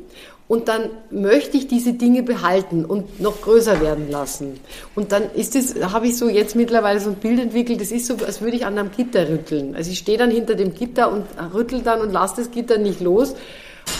[0.48, 4.60] und dann möchte ich diese Dinge behalten und noch größer werden lassen.
[4.94, 8.08] Und dann ist es, habe ich so jetzt mittlerweile so ein Bild entwickelt, das ist
[8.08, 9.76] so, als würde ich an einem Gitter rütteln.
[9.76, 13.00] Also ich stehe dann hinter dem Gitter und rüttel dann und lasse das Gitter nicht
[13.00, 13.36] los.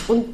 [0.08, 0.26] Und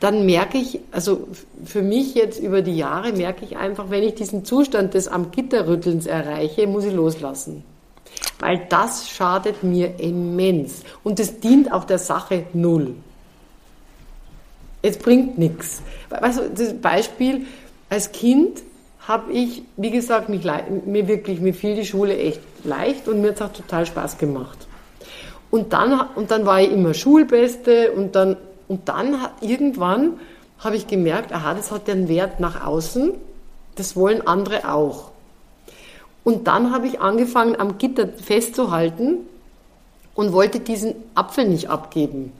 [0.00, 1.28] dann merke ich, also
[1.64, 5.30] für mich jetzt über die Jahre merke ich einfach, wenn ich diesen Zustand des am
[5.30, 7.64] Gitterrüttelns erreiche, muss ich loslassen
[8.38, 12.94] weil das schadet mir immens und es dient auch der Sache null.
[14.82, 15.82] Es bringt nichts.
[16.08, 16.16] Du,
[16.54, 17.46] das Beispiel,
[17.90, 18.62] als Kind
[19.06, 20.44] habe ich, wie gesagt, mich,
[20.86, 24.18] mir wirklich, mir fiel die Schule echt leicht und mir hat es auch total Spaß
[24.18, 24.58] gemacht.
[25.50, 28.36] Und dann, und dann war ich immer Schulbeste und dann,
[28.68, 30.20] und dann irgendwann
[30.60, 33.12] habe ich gemerkt, aha, das hat den Wert nach außen,
[33.74, 35.09] das wollen andere auch.
[36.24, 39.18] Und dann habe ich angefangen, am Gitter festzuhalten
[40.14, 42.32] und wollte diesen Apfel nicht abgeben.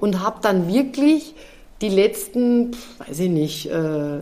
[0.00, 1.34] Und habe dann wirklich
[1.80, 4.20] die letzten, weiß ich nicht, äh,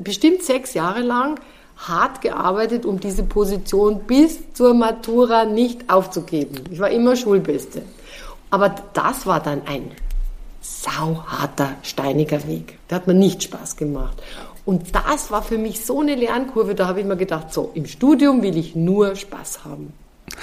[0.00, 1.38] bestimmt sechs Jahre lang
[1.76, 6.64] hart gearbeitet, um diese Position bis zur Matura nicht aufzugeben.
[6.70, 7.82] Ich war immer Schulbeste.
[8.50, 9.90] Aber das war dann ein
[10.60, 12.78] sauharter, steiniger Weg.
[12.88, 14.20] Der hat mir nicht Spaß gemacht.
[14.66, 17.86] Und das war für mich so eine Lernkurve, da habe ich mir gedacht, so, im
[17.86, 19.94] Studium will ich nur Spaß haben.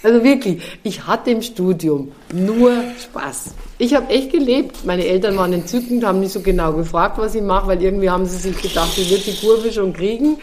[0.00, 2.70] Also wirklich, ich hatte im Studium nur
[3.02, 3.46] Spaß.
[3.78, 4.84] Ich habe echt gelebt.
[4.84, 8.24] Meine Eltern waren entzückend, haben nicht so genau gefragt, was ich mache, weil irgendwie haben
[8.24, 10.38] sie sich gedacht, ich wird die Kurve schon kriegen.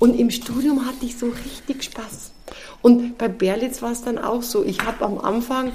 [0.00, 2.32] Und im Studium hatte ich so richtig Spaß.
[2.82, 4.64] Und bei Berlitz war es dann auch so.
[4.64, 5.70] Ich habe am Anfang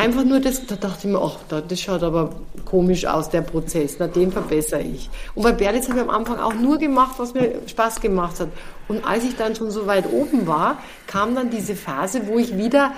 [0.00, 2.30] einfach nur das, da dachte ich mir, ach, das schaut aber
[2.64, 5.10] komisch aus, der Prozess, na, den verbessere ich.
[5.34, 8.48] Und bei Berlitz habe ich am Anfang auch nur gemacht, was mir Spaß gemacht hat.
[8.88, 12.56] Und als ich dann schon so weit oben war, kam dann diese Phase, wo ich
[12.56, 12.92] wieder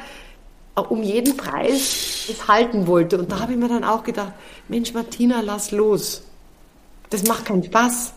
[0.77, 3.19] äh, um jeden Preis es halten wollte.
[3.19, 4.33] Und da habe ich mir dann auch gedacht,
[4.69, 6.23] Mensch, Martina, lass los.
[7.11, 8.13] Das macht keinen Spaß.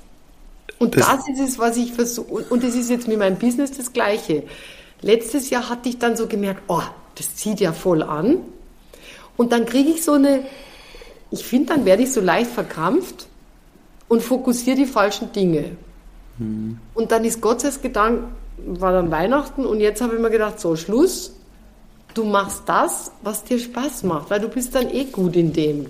[0.77, 2.45] Und das, das ist es, was ich versuche.
[2.49, 4.43] Und das ist jetzt mit meinem Business das Gleiche.
[5.01, 6.81] Letztes Jahr hatte ich dann so gemerkt, oh,
[7.15, 8.39] das zieht ja voll an.
[9.38, 10.43] Und dann kriege ich so eine,
[11.31, 13.27] ich finde, dann werde ich so leicht verkrampft
[14.07, 15.71] und fokussiere die falschen Dinge.
[16.38, 16.79] Mhm.
[16.93, 18.23] Und dann ist Gott sei Dank,
[18.57, 21.36] war dann Weihnachten und jetzt habe ich mir gedacht, so Schluss,
[22.13, 25.88] du machst das, was dir Spaß macht, weil du bist dann eh gut in dem.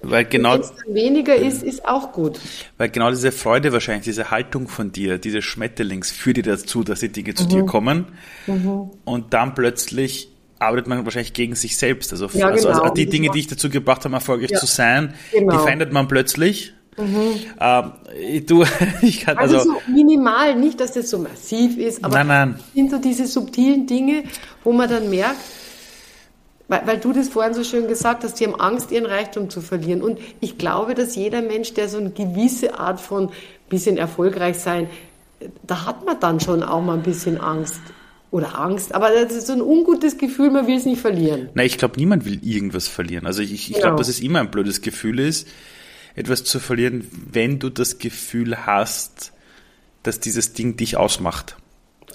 [0.00, 2.38] Weil genau, Wenn es dann weniger ist, ist auch gut.
[2.76, 7.00] Weil genau diese Freude wahrscheinlich, diese Haltung von dir, diese Schmetterlings führt dir dazu, dass
[7.00, 7.48] die Dinge zu mhm.
[7.48, 8.06] dir kommen.
[8.46, 8.90] Mhm.
[9.04, 12.12] Und dann plötzlich arbeitet man wahrscheinlich gegen sich selbst.
[12.12, 12.80] Also, ja, also, genau.
[12.80, 14.58] also die Dinge, die ich dazu gebracht habe, erfolgreich ja.
[14.58, 15.52] zu sein, genau.
[15.52, 16.74] die verändert man plötzlich.
[16.96, 17.34] Mhm.
[17.60, 18.64] Ähm, du,
[19.02, 22.60] ich kann also, also so minimal, nicht, dass das so massiv ist, aber nein, nein.
[22.74, 24.24] sind so diese subtilen Dinge,
[24.64, 25.38] wo man dann merkt,
[26.66, 29.60] weil, weil du das vorhin so schön gesagt hast, die haben Angst, ihren Reichtum zu
[29.60, 30.02] verlieren.
[30.02, 33.30] Und ich glaube, dass jeder Mensch, der so eine gewisse Art von
[33.68, 34.88] bisschen erfolgreich sein,
[35.62, 37.80] da hat man dann schon auch mal ein bisschen Angst.
[38.30, 41.48] Oder Angst, aber das ist so ein ungutes Gefühl, man will es nicht verlieren.
[41.54, 43.26] Nein, ich glaube, niemand will irgendwas verlieren.
[43.26, 43.80] Also ich, ich genau.
[43.80, 45.48] glaube, dass es immer ein blödes Gefühl ist,
[46.14, 49.32] etwas zu verlieren, wenn du das Gefühl hast,
[50.02, 51.56] dass dieses Ding dich ausmacht.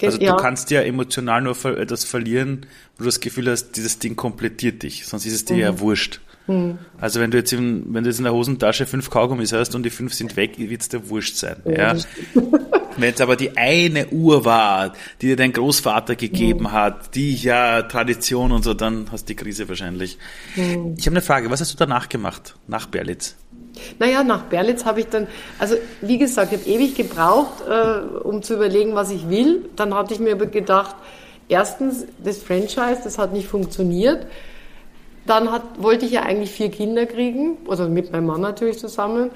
[0.02, 0.36] Also ja.
[0.36, 4.82] du kannst ja emotional nur etwas verlieren, wo du das Gefühl hast, dieses Ding komplettiert
[4.82, 5.60] dich, sonst ist es dir mhm.
[5.60, 6.20] ja wurscht.
[6.46, 6.78] Mhm.
[7.00, 9.82] Also wenn du jetzt in, wenn du jetzt in der Hosentasche fünf Kaugummis hast und
[9.82, 11.56] die fünf sind weg, wird es dir wurscht sein.
[11.64, 11.94] Ja.
[11.94, 12.02] ja.
[12.96, 16.72] wenn es aber die eine Uhr war, die dir dein Großvater gegeben mhm.
[16.72, 20.18] hat, die ja Tradition und so, dann hast du die Krise wahrscheinlich.
[20.56, 20.94] Mhm.
[20.98, 23.36] Ich habe eine Frage, was hast du danach gemacht, nach Berlitz?
[23.98, 25.26] Naja, nach Berlitz habe ich dann,
[25.58, 29.68] also wie gesagt, ich habe ewig gebraucht, äh, um zu überlegen, was ich will.
[29.76, 30.94] Dann hatte ich mir aber gedacht,
[31.48, 34.26] erstens, das Franchise, das hat nicht funktioniert.
[35.26, 39.30] Dann hat, wollte ich ja eigentlich vier Kinder kriegen, also mit meinem Mann natürlich zusammen.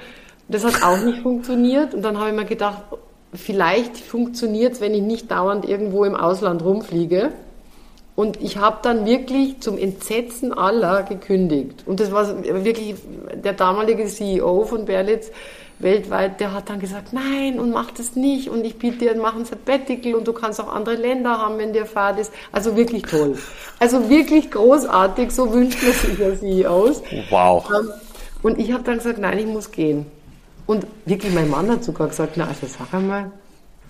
[0.49, 1.95] Das hat auch nicht funktioniert.
[1.95, 2.83] Und dann habe ich mir gedacht,
[3.35, 7.33] vielleicht funktioniert es, wenn ich nicht dauernd irgendwo im Ausland rumfliege.
[8.17, 11.85] Und ich habe dann wirklich zum Entsetzen aller gekündigt.
[11.87, 12.97] Und das war wirklich
[13.33, 15.31] der damalige CEO von Berlitz
[15.79, 18.49] weltweit, der hat dann gesagt, nein, und mach das nicht.
[18.49, 21.73] Und ich biete dir, mach ein Sabbatical und du kannst auch andere Länder haben, wenn
[21.73, 22.33] dir Fahrt ist.
[22.53, 23.39] Also wirklich toll.
[23.79, 27.03] Also wirklich großartig, so wünscht man sich ja CEOs.
[27.31, 27.69] Wow.
[27.71, 27.91] Ähm,
[28.43, 30.07] und ich habe dann gesagt, nein, ich muss gehen.
[30.67, 33.31] Und wirklich, mein Mann hat sogar gesagt, na, also sag einmal,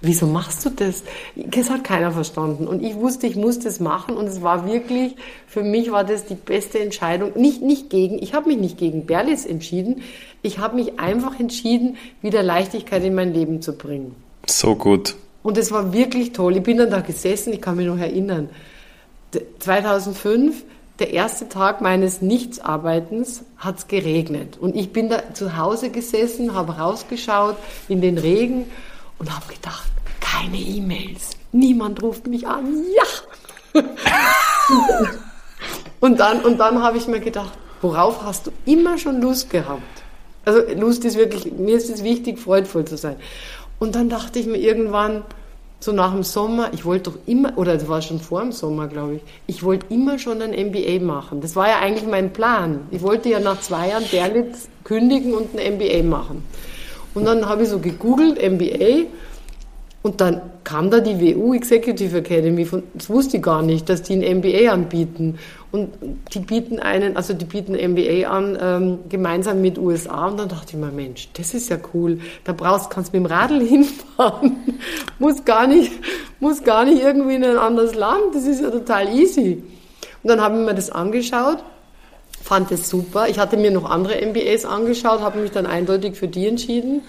[0.00, 1.02] wieso machst du das?
[1.34, 2.66] Das hat keiner verstanden.
[2.66, 4.16] Und ich wusste, ich muss das machen.
[4.16, 7.32] Und es war wirklich, für mich war das die beste Entscheidung.
[7.36, 10.02] Nicht, nicht gegen, ich habe mich nicht gegen Berlis entschieden.
[10.42, 14.14] Ich habe mich einfach entschieden, wieder Leichtigkeit in mein Leben zu bringen.
[14.46, 15.16] So gut.
[15.42, 16.56] Und es war wirklich toll.
[16.56, 18.48] Ich bin dann da gesessen, ich kann mich noch erinnern.
[19.58, 20.64] 2005,
[20.98, 24.58] der erste Tag meines Nichtsarbeitens, hat es geregnet.
[24.58, 27.56] Und ich bin da zu Hause gesessen, habe rausgeschaut
[27.88, 28.66] in den Regen
[29.18, 29.88] und habe gedacht,
[30.20, 33.82] keine E-Mails, niemand ruft mich an, ja.
[36.00, 39.82] und dann, und dann habe ich mir gedacht, worauf hast du immer schon Lust gehabt?
[40.44, 43.16] Also Lust ist wirklich, mir ist es wichtig, freudvoll zu sein.
[43.78, 45.24] Und dann dachte ich mir irgendwann,
[45.80, 48.88] so nach dem Sommer, ich wollte doch immer, oder das war schon vor dem Sommer,
[48.88, 51.40] glaube ich, ich wollte immer schon ein MBA machen.
[51.40, 52.88] Das war ja eigentlich mein Plan.
[52.90, 56.42] Ich wollte ja nach zwei Jahren Berlitz kündigen und ein MBA machen.
[57.18, 59.06] Und dann habe ich so gegoogelt, MBA,
[60.02, 64.02] und dann kam da die WU Executive Academy, von, das wusste ich gar nicht, dass
[64.02, 65.38] die ein MBA anbieten.
[65.72, 65.90] Und
[66.32, 70.28] die bieten einen, also die bieten MBA an, ähm, gemeinsam mit USA.
[70.28, 72.20] Und dann dachte ich mir, Mensch, das ist ja cool.
[72.44, 74.56] Da brauchst, kannst mit dem Radl hinfahren.
[75.18, 75.92] muss gar nicht,
[76.38, 78.34] muss gar nicht irgendwie in ein anderes Land.
[78.34, 79.64] Das ist ja total easy.
[80.22, 81.58] Und dann habe ich mir das angeschaut
[82.42, 83.28] fand es super.
[83.28, 87.02] Ich hatte mir noch andere MBAs angeschaut, habe mich dann eindeutig für die entschieden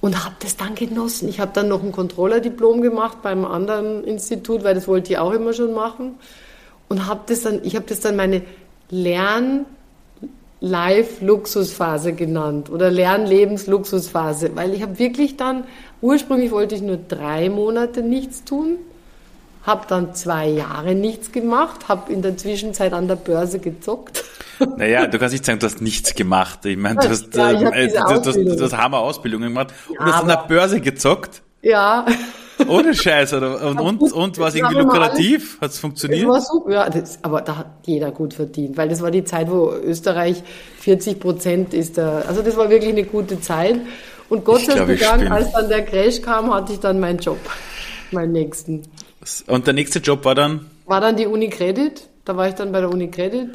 [0.00, 1.28] und habe das dann genossen.
[1.28, 5.32] Ich habe dann noch ein Controller-Diplom gemacht beim anderen Institut, weil das wollte ich auch
[5.32, 6.16] immer schon machen
[6.88, 8.42] und habe das dann, ich habe das dann meine
[8.90, 9.66] Lern
[10.60, 15.64] Live-Luxusphase genannt oder Lernlebens-Luxusphase, weil ich habe wirklich dann,
[16.00, 18.76] ursprünglich wollte ich nur drei Monate nichts tun,
[19.68, 24.24] habe dann zwei Jahre nichts gemacht, habe in der Zwischenzeit an der Börse gezockt.
[24.76, 26.64] Naja, du kannst nicht sagen, du hast nichts gemacht.
[26.64, 30.22] Ich meine, du hast, ja, äh, du, hast, du hast Hammer-Ausbildungen gemacht und ja, hast
[30.22, 31.42] an der Börse gezockt.
[31.62, 32.04] Ja.
[32.66, 33.64] Ohne Scheiß, oder?
[33.70, 35.60] Und, und, und war es irgendwie lukrativ?
[35.60, 36.22] Hat es funktioniert?
[36.24, 36.90] Das war super, ja.
[36.90, 40.42] Das, aber da hat jeder gut verdient, weil das war die Zeit, wo Österreich
[40.80, 42.22] 40 Prozent ist da.
[42.26, 43.76] Also das war wirklich eine gute Zeit.
[44.28, 47.38] Und Gott sei Dank, als dann der Crash kam, hatte ich dann meinen Job,
[48.10, 48.82] meinen nächsten.
[49.46, 50.70] Und der nächste Job war dann?
[50.86, 52.08] War dann die Unicredit.
[52.24, 53.50] Da war ich dann bei der Unicredit.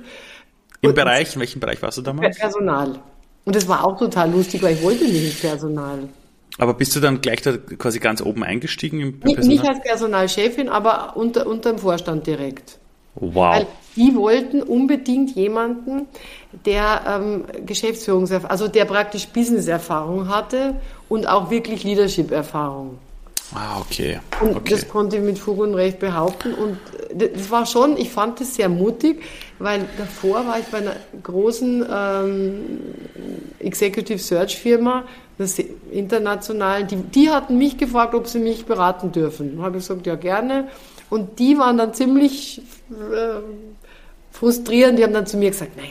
[0.81, 2.37] Im und Bereich, in welchem Bereich warst du damals?
[2.37, 2.99] Personal.
[3.45, 6.09] Und das war auch total lustig, weil ich wollte nicht ins Personal.
[6.57, 9.47] Aber bist du dann gleich da quasi ganz oben eingestiegen im Personal?
[9.47, 12.77] Nicht als Personalchefin, aber unter, unter dem Vorstand direkt.
[13.15, 13.55] Wow.
[13.55, 16.07] Weil die wollten unbedingt jemanden,
[16.65, 20.75] der ähm, Geschäftsführungserfahrung, also der praktisch Business-Erfahrung hatte
[21.09, 22.97] und auch wirklich Leadership-Erfahrung.
[23.55, 24.19] Ah, okay.
[24.41, 24.71] Und okay.
[24.71, 26.53] das konnte ich mit Fug und Recht behaupten.
[26.53, 26.77] Und
[27.13, 29.21] das war schon, ich fand das sehr mutig,
[29.59, 32.79] weil davor war ich bei einer großen ähm,
[33.59, 35.03] Executive Search Firma,
[35.37, 35.59] das
[35.91, 39.57] internationalen, die, die hatten mich gefragt, ob sie mich beraten dürfen.
[39.57, 40.67] Da habe ich gesagt, ja gerne.
[41.09, 43.41] Und die waren dann ziemlich äh,
[44.31, 44.97] frustrierend.
[44.97, 45.89] Die haben dann zu mir gesagt, naja,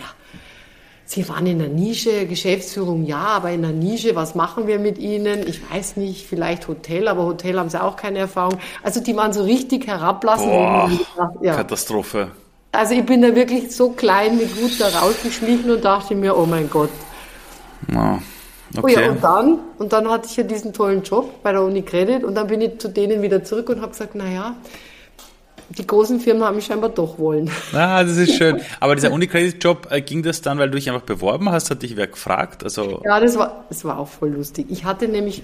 [1.14, 4.96] Sie waren in der Nische, Geschäftsführung ja, aber in der Nische, was machen wir mit
[4.96, 5.46] Ihnen?
[5.46, 8.58] Ich weiß nicht, vielleicht Hotel, aber Hotel haben Sie auch keine Erfahrung.
[8.82, 10.50] Also die waren so richtig herablassend.
[10.50, 10.90] Boah,
[11.42, 11.54] ja.
[11.54, 12.28] Katastrophe.
[12.72, 16.46] Also ich bin da wirklich so klein mit Hut da rausgeschlichen und dachte mir, oh
[16.46, 16.88] mein Gott.
[17.94, 18.16] Oh,
[18.78, 18.80] okay.
[18.82, 21.82] Oh ja, und dann, und dann hatte ich ja diesen tollen Job bei der Uni
[21.82, 24.56] Credit und dann bin ich zu denen wieder zurück und habe gesagt, naja,
[25.79, 27.51] die großen Firmen haben mich scheinbar doch wollen.
[27.73, 28.61] Ah, das ist schön.
[28.81, 31.70] Aber dieser Unicredit-Job, äh, ging das dann, weil du dich einfach beworben hast?
[31.70, 32.64] Hat dich wer gefragt?
[32.64, 34.66] Also ja, das war, das war auch voll lustig.
[34.68, 35.43] Ich hatte nämlich,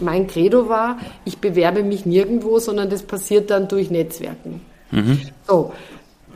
[0.00, 4.60] mein Credo war, ich bewerbe mich nirgendwo, sondern das passiert dann durch Netzwerken.
[4.90, 5.20] Mhm.
[5.46, 5.72] So,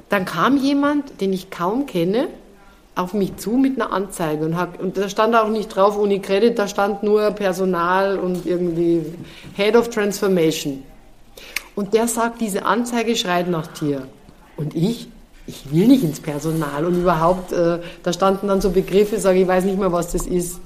[0.09, 2.29] dann kam jemand, den ich kaum kenne,
[2.95, 6.59] auf mich zu mit einer Anzeige und, hat, und da stand auch nicht drauf Unicredit,
[6.59, 9.07] da stand nur Personal und irgendwie
[9.55, 10.83] Head of Transformation.
[11.75, 14.07] Und der sagt, diese Anzeige schreit nach dir.
[14.57, 15.09] Und ich,
[15.47, 16.85] ich will nicht ins Personal.
[16.85, 20.27] Und überhaupt, äh, da standen dann so Begriffe, sage ich weiß nicht mehr, was das
[20.27, 20.61] ist.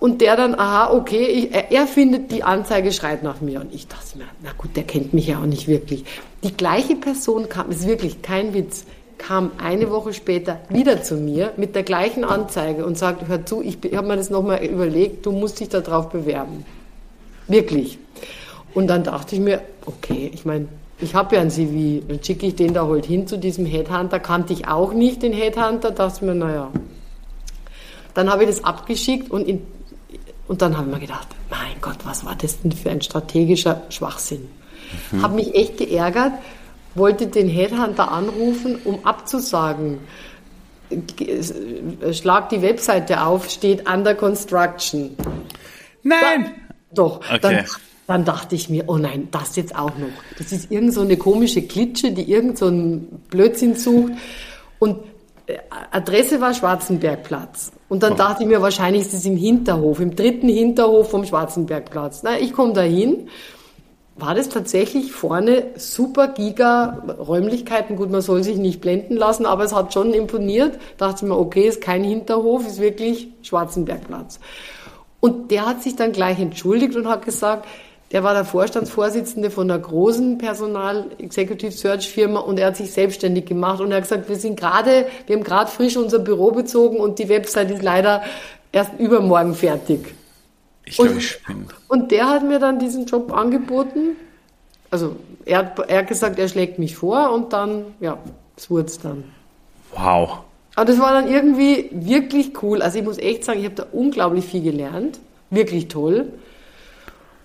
[0.00, 3.60] Und der dann, aha, okay, ich, er, er, findet, die Anzeige schreit nach mir.
[3.60, 6.04] Und ich dachte mir, na gut, der kennt mich ja auch nicht wirklich.
[6.42, 8.84] Die gleiche Person kam, ist wirklich kein Witz,
[9.18, 13.62] kam eine Woche später wieder zu mir mit der gleichen Anzeige und sagt, hör zu,
[13.62, 16.66] ich, ich habe mir das nochmal überlegt, du musst dich darauf bewerben.
[17.48, 17.98] Wirklich.
[18.76, 20.68] Und dann dachte ich mir, okay, ich meine,
[20.98, 24.20] ich habe ja ein CV, dann schicke ich den da halt hin zu diesem Headhunter,
[24.20, 26.70] kannte ich auch nicht den Headhunter, dachte mir, naja.
[28.12, 29.66] Dann habe ich das abgeschickt und, in,
[30.46, 33.80] und dann habe ich mir gedacht, mein Gott, was war das denn für ein strategischer
[33.88, 34.46] Schwachsinn?
[35.10, 35.22] Mhm.
[35.22, 36.32] Habe mich echt geärgert,
[36.94, 40.00] wollte den Headhunter anrufen, um abzusagen.
[42.12, 45.16] Schlag die Webseite auf, steht under construction.
[46.02, 46.20] Nein!
[46.20, 46.50] Da,
[46.92, 47.20] doch.
[47.20, 47.38] Okay.
[47.40, 47.64] Dann
[48.06, 50.08] dann dachte ich mir, oh nein, das jetzt auch noch.
[50.38, 54.12] Das ist irgend so eine komische Klitsche, die irgend so einen Blödsinn sucht.
[54.78, 54.98] Und
[55.46, 55.58] äh,
[55.90, 57.72] Adresse war Schwarzenbergplatz.
[57.88, 62.22] Und dann dachte ich mir, wahrscheinlich ist es im Hinterhof, im dritten Hinterhof vom Schwarzenbergplatz.
[62.22, 63.28] Na, ich komme da hin.
[64.18, 67.96] War das tatsächlich vorne super giga Räumlichkeiten?
[67.96, 70.78] Gut, man soll sich nicht blenden lassen, aber es hat schon imponiert.
[70.96, 74.40] Dachte ich mir, okay, ist kein Hinterhof, ist wirklich Schwarzenbergplatz.
[75.20, 77.66] Und der hat sich dann gleich entschuldigt und hat gesagt,
[78.12, 83.46] der war der Vorstandsvorsitzende von einer großen Personal-Executive Search Firma und er hat sich selbstständig
[83.46, 86.98] gemacht und er hat gesagt, wir sind gerade, wir haben gerade frisch unser Büro bezogen
[86.98, 88.22] und die Website ist leider
[88.70, 90.14] erst übermorgen fertig.
[90.84, 91.66] Ich glaube, ich bin.
[91.88, 94.16] Und der hat mir dann diesen Job angeboten.
[94.90, 98.18] Also er hat, er hat gesagt, er schlägt mich vor und dann, ja,
[98.56, 99.24] es wurde es dann.
[99.92, 100.38] Wow.
[100.76, 102.82] Aber das war dann irgendwie wirklich cool.
[102.82, 105.18] Also ich muss echt sagen, ich habe da unglaublich viel gelernt.
[105.50, 106.32] Wirklich toll.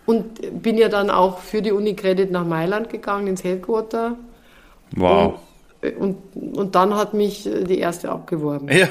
[0.06, 4.18] Und bin ja dann auch für die Uni Credit nach Mailand gegangen, ins Headquarter.
[4.96, 5.40] Wow.
[5.82, 8.68] Und, und, und dann hat mich die erste abgeworben.
[8.72, 8.88] Ja,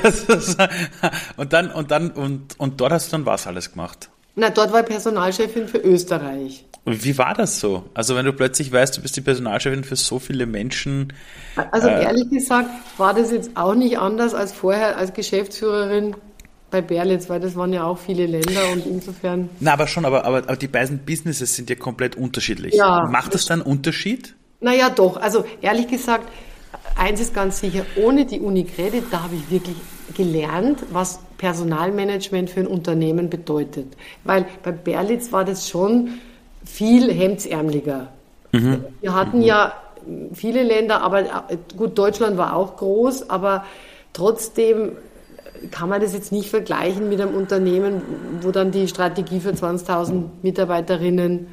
[1.36, 4.10] und dann, und dann, und, und dort hast du dann was alles gemacht?
[4.36, 6.64] Na, dort war ich Personalchefin für Österreich.
[6.84, 7.84] Und wie war das so?
[7.94, 11.12] Also wenn du plötzlich weißt, du bist die Personalchefin für so viele Menschen.
[11.72, 16.16] Also äh, ehrlich gesagt war das jetzt auch nicht anders als vorher als Geschäftsführerin
[16.70, 19.50] bei Berlitz, weil das waren ja auch viele Länder und insofern.
[19.60, 22.74] Na, aber schon, aber, aber, aber die beiden Businesses sind ja komplett unterschiedlich.
[22.74, 24.34] Ja, Macht das dann einen Unterschied?
[24.60, 25.16] Naja, doch.
[25.16, 26.28] Also ehrlich gesagt,
[26.96, 29.76] eins ist ganz sicher, ohne die Unicredit, da habe ich wirklich
[30.14, 33.86] gelernt, was Personalmanagement für ein Unternehmen bedeutet.
[34.24, 36.20] Weil bei Berlitz war das schon
[36.64, 38.08] viel hemdsärmeliger.
[38.52, 38.84] Mhm.
[39.00, 39.44] Wir hatten mhm.
[39.44, 39.72] ja
[40.34, 41.46] viele Länder, aber
[41.76, 43.64] gut, Deutschland war auch groß, aber
[44.12, 44.92] trotzdem
[45.70, 48.02] kann man das jetzt nicht vergleichen mit einem Unternehmen,
[48.40, 51.48] wo dann die Strategie für 20.000 Mitarbeiterinnen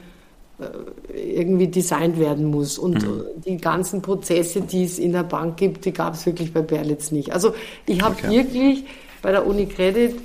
[0.59, 2.77] äh, irgendwie designt werden muss.
[2.77, 3.23] Und mhm.
[3.45, 7.11] die ganzen Prozesse, die es in der Bank gibt, die gab es wirklich bei Berlitz
[7.11, 7.33] nicht.
[7.33, 7.53] Also
[7.85, 8.29] ich habe okay.
[8.29, 8.85] wirklich
[9.21, 10.15] bei der Unicredit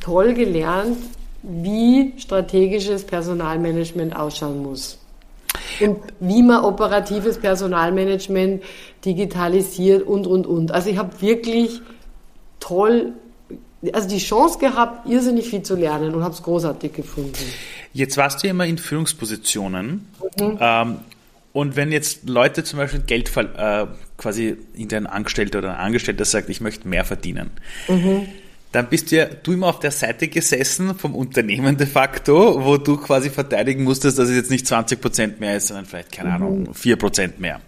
[0.00, 0.98] toll gelernt,
[1.42, 4.98] wie strategisches Personalmanagement ausschauen muss.
[5.80, 8.62] Und wie man operatives Personalmanagement
[9.04, 10.72] digitalisiert und, und, und.
[10.72, 11.80] Also ich habe wirklich
[12.60, 13.12] toll,
[13.92, 17.34] also die Chance gehabt, irrsinnig viel zu lernen und habe es großartig gefunden.
[17.92, 20.06] Jetzt warst du ja immer in Führungspositionen.
[20.38, 20.58] Mhm.
[20.60, 20.96] Ähm,
[21.52, 23.86] und wenn jetzt Leute zum Beispiel Geld äh,
[24.16, 27.50] quasi in den Angestellter oder Angestellter sagt, ich möchte mehr verdienen,
[27.88, 28.28] mhm.
[28.70, 32.76] dann bist du ja du immer auf der Seite gesessen vom Unternehmen de facto, wo
[32.76, 36.28] du quasi verteidigen musstest, dass es jetzt nicht 20 Prozent mehr ist, sondern vielleicht, keine
[36.28, 36.34] mhm.
[36.36, 37.60] Ahnung, 4 Prozent mehr.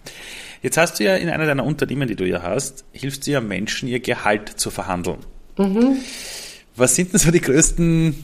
[0.62, 3.40] Jetzt hast du ja in einer deiner Unternehmen, die du ja hast, hilfst du ja
[3.40, 5.18] Menschen, ihr Gehalt zu verhandeln.
[5.58, 5.96] Mhm.
[6.76, 8.14] Was sind denn so die größten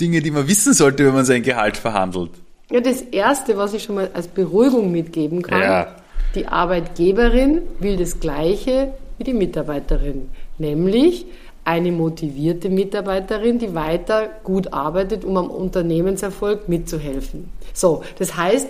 [0.00, 2.30] Dinge, die man wissen sollte, wenn man sein Gehalt verhandelt?
[2.70, 5.96] Ja, das Erste, was ich schon mal als Beruhigung mitgeben kann, ja.
[6.34, 10.28] die Arbeitgeberin will das Gleiche wie die Mitarbeiterin,
[10.58, 11.26] nämlich
[11.64, 17.50] eine motivierte Mitarbeiterin, die weiter gut arbeitet, um am Unternehmenserfolg mitzuhelfen.
[17.74, 18.68] So, das heißt,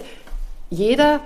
[0.70, 1.20] jeder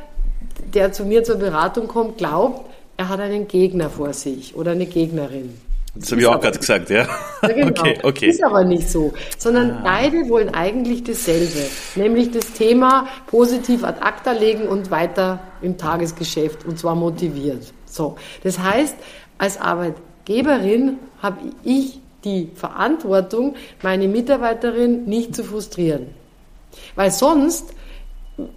[0.73, 4.87] der zu mir zur Beratung kommt, glaubt, er hat einen Gegner vor sich oder eine
[4.87, 5.59] Gegnerin.
[5.97, 7.07] Das habe ich auch gerade gesagt, ja.
[7.43, 7.69] ja genau.
[7.69, 8.27] okay, okay.
[8.27, 9.81] Ist aber nicht so, sondern ah.
[9.85, 16.65] beide wollen eigentlich dasselbe, nämlich das Thema positiv ad acta legen und weiter im Tagesgeschäft
[16.65, 17.73] und zwar motiviert.
[17.87, 18.97] So, das heißt,
[19.39, 26.09] als Arbeitgeberin habe ich die Verantwortung, meine Mitarbeiterin nicht zu frustrieren,
[26.97, 27.73] weil sonst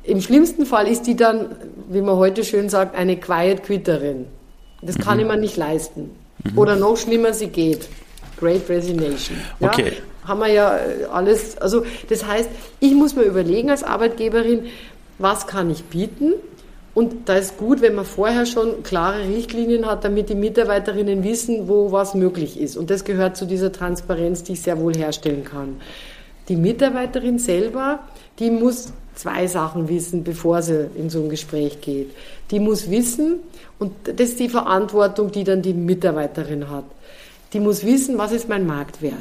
[0.04, 1.56] im schlimmsten Fall ist die dann,
[1.90, 4.26] wie man heute schön sagt, eine Quiet Quitterin.
[4.82, 5.24] Das kann mhm.
[5.24, 6.12] ich mir nicht leisten.
[6.44, 6.58] Mhm.
[6.58, 7.88] Oder noch schlimmer, sie geht.
[8.40, 9.38] Great Resignation.
[9.60, 9.94] Ja, okay.
[10.26, 11.58] Haben wir ja äh, alles.
[11.58, 12.50] Also, das heißt,
[12.80, 14.66] ich muss mir überlegen als Arbeitgeberin,
[15.20, 16.34] was kann ich bieten?
[16.94, 21.68] Und da ist gut, wenn man vorher schon klare Richtlinien hat, damit die Mitarbeiterinnen wissen,
[21.68, 22.76] wo was möglich ist.
[22.76, 25.80] Und das gehört zu dieser Transparenz, die ich sehr wohl herstellen kann.
[26.50, 28.00] Die Mitarbeiterin selber,
[28.40, 32.12] die muss zwei Sachen wissen, bevor sie in so ein Gespräch geht.
[32.52, 33.40] Die muss wissen,
[33.80, 36.86] und das ist die Verantwortung, die dann die Mitarbeiterin hat.
[37.54, 39.16] Die muss wissen, was ist mein Marktwert.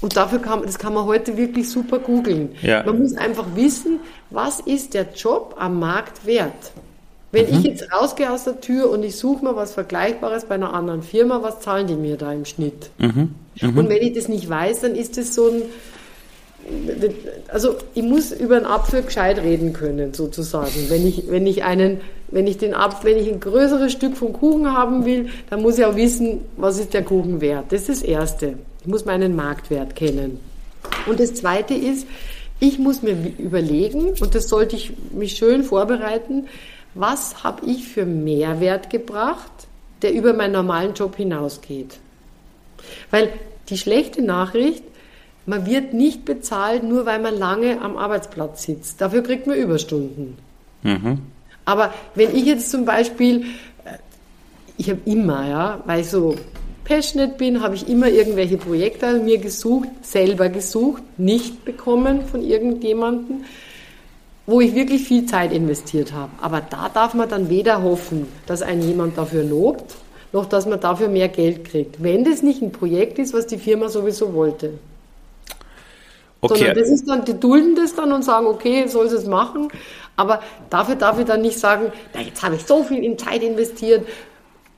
[0.00, 2.50] Und dafür kann, das kann man heute wirklich super googeln.
[2.62, 2.82] Ja.
[2.84, 6.72] Man muss einfach wissen, was ist der Job am Markt wert.
[7.32, 7.58] Wenn mhm.
[7.58, 11.02] ich jetzt rausgehe aus der Tür und ich suche mir was Vergleichbares bei einer anderen
[11.02, 12.90] Firma, was zahlen die mir da im Schnitt?
[12.98, 13.34] Mhm.
[13.60, 13.78] Mhm.
[13.78, 15.62] Und wenn ich das nicht weiß, dann ist das so ein,
[17.48, 20.88] also ich muss über einen Apfel gescheit reden können, sozusagen.
[20.88, 24.32] Wenn ich, wenn ich einen, wenn ich den Apfel, wenn ich ein größeres Stück vom
[24.32, 27.66] Kuchen haben will, dann muss ich auch wissen, was ist der Kuchen wert.
[27.70, 28.54] Das ist das Erste.
[28.80, 30.40] Ich muss meinen Marktwert kennen.
[31.06, 32.06] Und das Zweite ist,
[32.58, 36.46] ich muss mir überlegen, und das sollte ich mich schön vorbereiten,
[36.94, 39.50] was habe ich für Mehrwert gebracht,
[40.02, 41.98] der über meinen normalen Job hinausgeht.
[43.10, 43.30] Weil
[43.68, 44.82] die schlechte Nachricht,
[45.46, 49.00] man wird nicht bezahlt, nur weil man lange am Arbeitsplatz sitzt.
[49.00, 50.36] Dafür kriegt man Überstunden.
[50.82, 51.18] Mhm.
[51.64, 53.42] Aber wenn ich jetzt zum Beispiel,
[53.84, 53.98] äh,
[54.76, 56.36] ich habe immer, ja, weil ich so
[56.84, 63.44] passionate bin, habe ich immer irgendwelche Projekte mir gesucht, selber gesucht, nicht bekommen von irgendjemandem,
[64.46, 66.30] wo ich wirklich viel Zeit investiert habe.
[66.40, 69.96] Aber da darf man dann weder hoffen, dass ein jemand dafür lobt,
[70.32, 72.02] noch dass man dafür mehr Geld kriegt.
[72.02, 74.74] Wenn das nicht ein Projekt ist, was die Firma sowieso wollte.
[76.46, 76.58] Okay.
[76.58, 79.68] Sondern das ist dann, die dulden das dann und sagen, okay, soll es machen.
[80.16, 83.42] Aber dafür darf ich dann nicht sagen, na, jetzt habe ich so viel in Zeit
[83.42, 84.06] investiert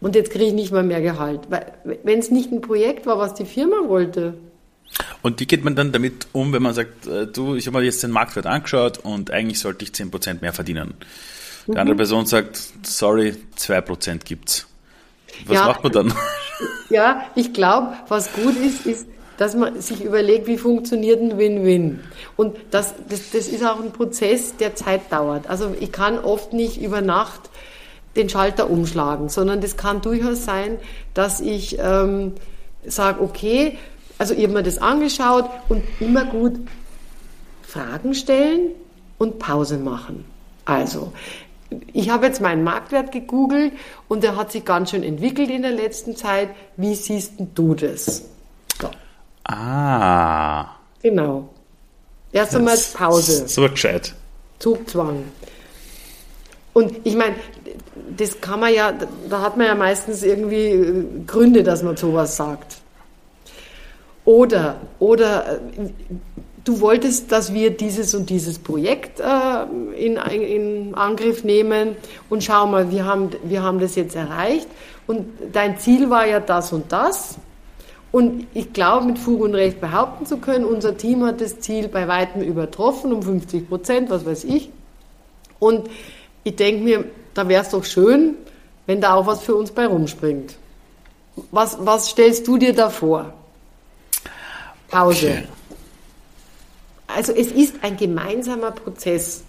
[0.01, 1.43] und jetzt kriege ich nicht mal mehr Gehalt.
[1.49, 4.35] Weil, wenn es nicht ein Projekt war, was die Firma wollte.
[5.23, 7.85] Und wie geht man dann damit um, wenn man sagt, äh, du, ich habe mir
[7.85, 10.95] jetzt den Marktwert angeschaut und eigentlich sollte ich 10% mehr verdienen?
[11.67, 11.77] Die mhm.
[11.77, 14.67] andere Person sagt, sorry, 2% gibt's.
[15.47, 16.15] Was ja, macht man dann?
[16.91, 19.07] Ja, ich glaube, was gut ist, ist,
[19.39, 22.01] dass man sich überlegt, wie funktioniert ein Win-Win.
[22.37, 25.49] Und das, das, das ist auch ein Prozess, der Zeit dauert.
[25.49, 27.49] Also ich kann oft nicht über Nacht
[28.17, 30.79] den Schalter umschlagen, sondern das kann durchaus sein,
[31.15, 32.33] dass ich ähm,
[32.85, 33.79] sage, okay,
[34.19, 36.55] also ich habe mir das angeschaut und immer gut
[37.63, 38.73] Fragen stellen
[39.19, 40.25] und Pause machen.
[40.65, 41.13] Also,
[41.93, 43.73] ich habe jetzt meinen Marktwert gegoogelt
[44.09, 46.49] und der hat sich ganz schön entwickelt in der letzten Zeit.
[46.77, 48.25] Wie siehst du das?
[48.81, 48.89] So.
[49.49, 50.77] Ah.
[51.03, 51.49] Genau.
[52.33, 53.49] Erst einmal Pause.
[53.49, 54.15] So gescheit.
[54.59, 55.25] Zugzwang.
[56.75, 57.35] Und ich meine,
[58.17, 58.93] das kann man ja,
[59.29, 62.77] da hat man ja meistens irgendwie äh, Gründe, dass man sowas sagt.
[64.25, 65.59] Oder, oder äh,
[66.65, 69.25] du wolltest, dass wir dieses und dieses Projekt äh,
[69.97, 71.97] in, in Angriff nehmen
[72.29, 74.69] und schau mal, wir haben, wir haben das jetzt erreicht
[75.07, 77.39] und dein Ziel war ja das und das.
[78.11, 81.89] Und ich glaube, mit Fug und Recht behaupten zu können, unser Team hat das Ziel
[81.89, 84.71] bei weitem übertroffen, um 50 Prozent, was weiß ich.
[85.59, 85.91] Und
[86.45, 87.05] ich denke mir,
[87.35, 88.37] da wäre es doch schön,
[88.87, 90.57] wenn da auch was für uns bei rumspringt.
[91.51, 93.33] Was, was stellst du dir da vor?
[94.89, 95.27] Pause.
[95.27, 95.45] Okay.
[97.07, 99.45] Also es ist ein gemeinsamer Prozess.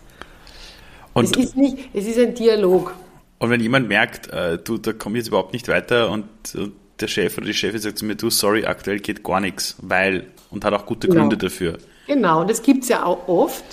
[1.14, 2.93] Und es ist nicht, es ist ein Dialog.
[3.39, 6.74] Und wenn jemand merkt, äh, du, da komme ich jetzt überhaupt nicht weiter und, und,
[7.01, 10.27] der Chef oder die Chefin sagt zu mir, du, sorry, aktuell geht gar nichts, weil,
[10.51, 11.21] und hat auch gute genau.
[11.21, 11.77] Gründe dafür.
[12.07, 13.63] Genau, und das gibt es ja auch oft.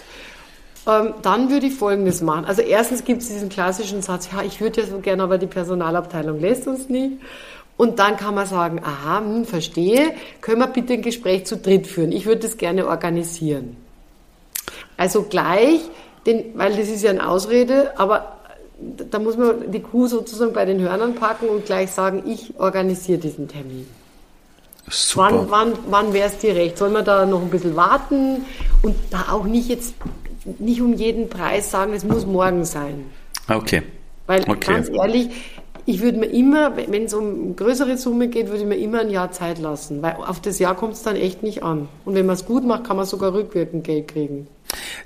[0.86, 2.44] Ähm, dann würde ich Folgendes machen.
[2.44, 5.46] Also erstens gibt es diesen klassischen Satz, ja, ich würde ja so gerne, aber die
[5.46, 7.14] Personalabteilung lässt uns nicht.
[7.76, 11.86] Und dann kann man sagen, aha, hm, verstehe, können wir bitte ein Gespräch zu dritt
[11.86, 12.12] führen?
[12.12, 13.76] Ich würde das gerne organisieren.
[14.96, 15.80] Also gleich,
[16.24, 18.35] den, weil das ist ja eine Ausrede, aber
[18.78, 23.18] da muss man die Kuh sozusagen bei den Hörnern packen und gleich sagen, ich organisiere
[23.18, 23.86] diesen Termin.
[24.88, 25.30] Super.
[25.30, 26.78] Wann, wann, wann wäre es dir recht?
[26.78, 28.44] Soll man da noch ein bisschen warten
[28.82, 29.94] und da auch nicht jetzt
[30.58, 33.06] nicht um jeden Preis sagen, es muss morgen sein.
[33.48, 33.82] Okay.
[34.26, 34.74] Weil okay.
[34.74, 35.30] ganz ehrlich,
[35.86, 39.10] ich würde mir immer, wenn es um größere Summe geht, würde ich mir immer ein
[39.10, 41.88] Jahr Zeit lassen, weil auf das Jahr kommt es dann echt nicht an.
[42.04, 44.48] Und wenn man es gut macht, kann man sogar rückwirkend Geld kriegen.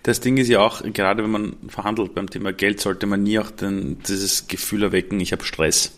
[0.03, 3.39] Das Ding ist ja auch, gerade wenn man verhandelt beim Thema Geld, sollte man nie
[3.39, 5.93] auch den, dieses Gefühl erwecken, ich habe Stress.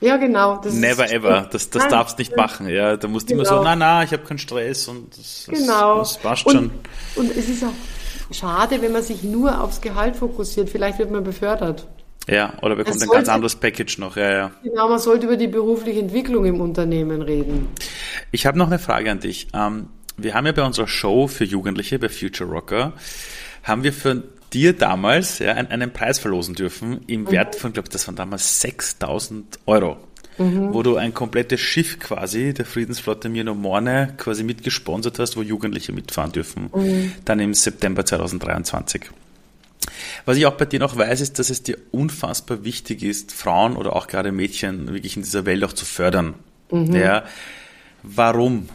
[0.00, 0.60] Ja, genau.
[0.64, 1.48] Never ever.
[1.50, 2.68] Das, das darfst nicht machen.
[2.68, 3.48] Ja, da musst du genau.
[3.48, 5.98] immer so, na, na, ich habe keinen Stress und das, genau.
[5.98, 6.70] das, das passt schon.
[7.14, 10.68] Und es ist auch schade, wenn man sich nur aufs Gehalt fokussiert.
[10.68, 11.86] Vielleicht wird man befördert.
[12.28, 14.16] Ja, oder bekommt ein ganz anderes Package noch.
[14.16, 14.50] Ja, ja.
[14.62, 17.68] Genau, man sollte über die berufliche Entwicklung im Unternehmen reden.
[18.32, 19.46] Ich habe noch eine Frage an dich.
[19.54, 22.94] Ähm, wir haben ja bei unserer Show für Jugendliche, bei Future Rocker,
[23.66, 27.30] haben wir für dir damals ja, einen, Preis verlosen dürfen im mhm.
[27.32, 29.98] Wert von, glaube ich, das waren damals 6000 Euro.
[30.38, 30.72] Mhm.
[30.72, 35.92] Wo du ein komplettes Schiff quasi der Friedensflotte Mino Morne quasi mitgesponsert hast, wo Jugendliche
[35.92, 36.70] mitfahren dürfen.
[36.74, 37.12] Mhm.
[37.24, 39.10] Dann im September 2023.
[40.26, 43.76] Was ich auch bei dir noch weiß, ist, dass es dir unfassbar wichtig ist, Frauen
[43.76, 46.34] oder auch gerade Mädchen wirklich in dieser Welt auch zu fördern.
[46.70, 46.94] Mhm.
[46.94, 47.24] Ja.
[48.02, 48.68] Warum?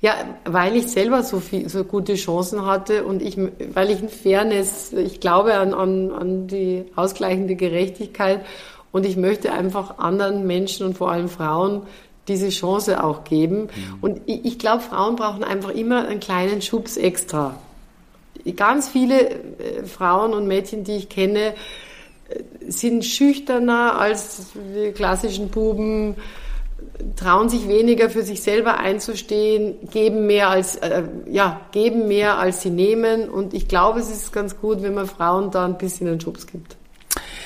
[0.00, 0.14] Ja,
[0.44, 3.38] weil ich selber so, viel, so gute Chancen hatte und ich,
[3.72, 8.44] weil ich in Fairness, ich glaube an, an, an die ausgleichende Gerechtigkeit
[8.92, 11.82] und ich möchte einfach anderen Menschen und vor allem Frauen
[12.28, 13.62] diese Chance auch geben.
[13.62, 13.68] Mhm.
[14.00, 17.54] Und ich, ich glaube, Frauen brauchen einfach immer einen kleinen Schubs extra
[18.52, 21.54] ganz viele äh, Frauen und Mädchen, die ich kenne,
[22.28, 26.16] äh, sind schüchterner als die klassischen Buben,
[27.16, 32.62] trauen sich weniger für sich selber einzustehen, geben mehr als äh, ja geben mehr als
[32.62, 33.28] sie nehmen.
[33.28, 36.46] Und ich glaube, es ist ganz gut, wenn man Frauen da ein bisschen einen Schubs
[36.46, 36.76] gibt,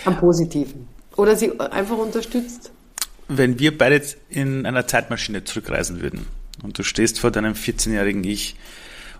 [0.05, 0.89] am Positiven.
[1.17, 2.71] Oder sie einfach unterstützt.
[3.29, 6.27] Wenn wir beide jetzt in einer Zeitmaschine zurückreisen würden
[6.63, 8.57] und du stehst vor deinem 14-jährigen Ich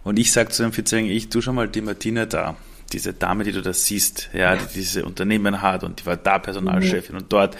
[0.05, 2.57] und ich sage zu dem 14-Jährigen, ich tu schon mal die Martina da,
[2.93, 6.39] diese Dame, die du da siehst, ja, die diese Unternehmen hat und die war da
[6.39, 7.23] Personalchefin mhm.
[7.23, 7.57] und dort.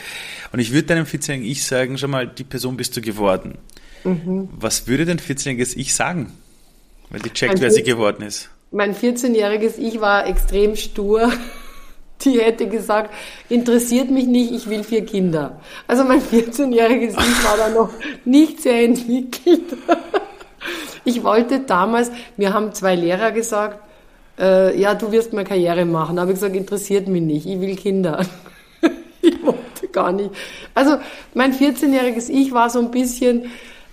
[0.53, 3.59] Und ich würde deinem 14-Jährigen Ich sagen, schon mal, die Person bist du geworden.
[4.05, 4.49] Mhm.
[4.53, 6.33] Was würde dein 14-jähriges Ich sagen,
[7.11, 8.51] wenn die checkt, mein wer sie geworden ist?
[8.71, 11.33] Mein 14-jähriges Ich war extrem stur.
[12.23, 13.15] Die hätte gesagt,
[13.49, 15.61] interessiert mich nicht, ich will vier Kinder.
[15.87, 17.91] Also mein 14-jähriges Ich war da noch
[18.25, 19.77] nicht sehr entwickelt.
[21.05, 23.81] Ich wollte damals, mir haben zwei Lehrer gesagt,
[24.39, 26.17] äh, ja, du wirst mal Karriere machen.
[26.17, 28.25] Da habe ich gesagt, interessiert mich nicht, ich will Kinder.
[29.23, 30.31] ich wollte gar nicht.
[30.75, 30.99] Also
[31.35, 33.47] mein 14-jähriges Ich war so ein bisschen,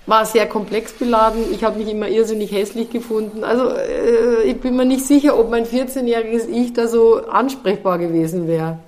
[0.05, 1.43] war sehr komplex beladen.
[1.51, 3.43] Ich habe mich immer irrsinnig hässlich gefunden.
[3.43, 8.47] Also äh, ich bin mir nicht sicher, ob mein 14-jähriges Ich da so ansprechbar gewesen
[8.47, 8.79] wäre.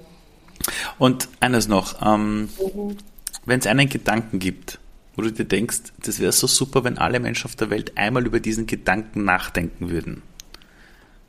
[0.99, 2.97] Und eines noch, ähm, mhm.
[3.45, 4.79] wenn es einen Gedanken gibt,
[5.15, 8.25] wo du dir denkst, das wäre so super, wenn alle Menschen auf der Welt einmal
[8.25, 10.21] über diesen Gedanken nachdenken würden.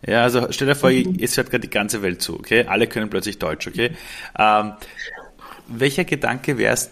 [0.07, 1.17] Ja, also stell dir vor, mhm.
[1.21, 2.65] es hört gerade die ganze Welt zu, okay?
[2.67, 3.93] Alle können plötzlich Deutsch, okay?
[4.39, 4.73] Ähm,
[5.67, 6.91] welcher Gedanke wäre es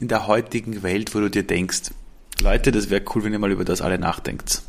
[0.00, 1.90] in der heutigen Welt, wo du dir denkst,
[2.40, 4.62] Leute, das wäre cool, wenn ihr mal über das alle nachdenkt?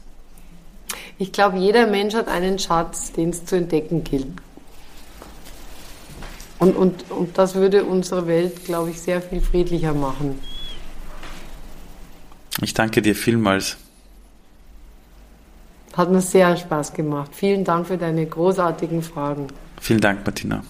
[1.18, 4.28] Ich glaube, jeder Mensch hat einen Schatz, den es zu entdecken gilt.
[6.60, 10.40] Und, und, und das würde unsere Welt, glaube ich, sehr viel friedlicher machen.
[12.62, 13.78] Ich danke dir vielmals.
[15.96, 17.32] Hat mir sehr Spaß gemacht.
[17.34, 19.48] Vielen Dank für deine großartigen Fragen.
[19.80, 20.64] Vielen Dank, Martina.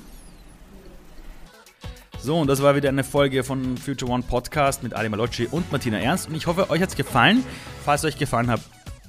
[2.19, 5.71] So, und das war wieder eine Folge von Future One Podcast mit Ali Malocci und
[5.71, 6.27] Martina Ernst.
[6.27, 7.43] Und ich hoffe, euch hat es gefallen.
[7.83, 8.61] Falls es euch gefallen hat,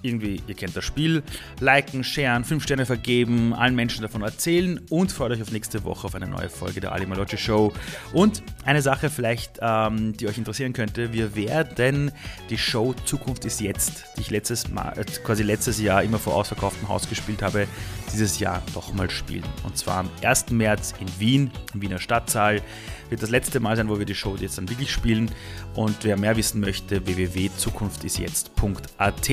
[0.03, 1.23] irgendwie, ihr kennt das Spiel,
[1.61, 6.07] liken, sharen, 5 Sterne vergeben, allen Menschen davon erzählen und freut euch auf nächste Woche
[6.07, 7.73] auf eine neue Folge der Ali Malocci Show.
[8.13, 12.13] Und eine Sache vielleicht, ähm, die euch interessieren könnte, wir werden
[12.51, 16.35] die Show Zukunft ist jetzt, die ich letztes Mal, äh, quasi letztes Jahr immer vor
[16.35, 17.67] ausverkauftem Haus gespielt habe,
[18.13, 19.45] dieses Jahr doch mal spielen.
[19.65, 20.47] Und zwar am 1.
[20.51, 22.63] März in Wien, im Wiener Stadtsaal
[23.09, 25.31] wird das letzte Mal sein, wo wir die Show jetzt dann wirklich spielen.
[25.75, 29.31] Und wer mehr wissen möchte, www.zukunftisjetzt.at.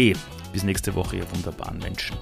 [0.51, 2.17] Bis nächste Woche, ihr wunderbaren Menschen.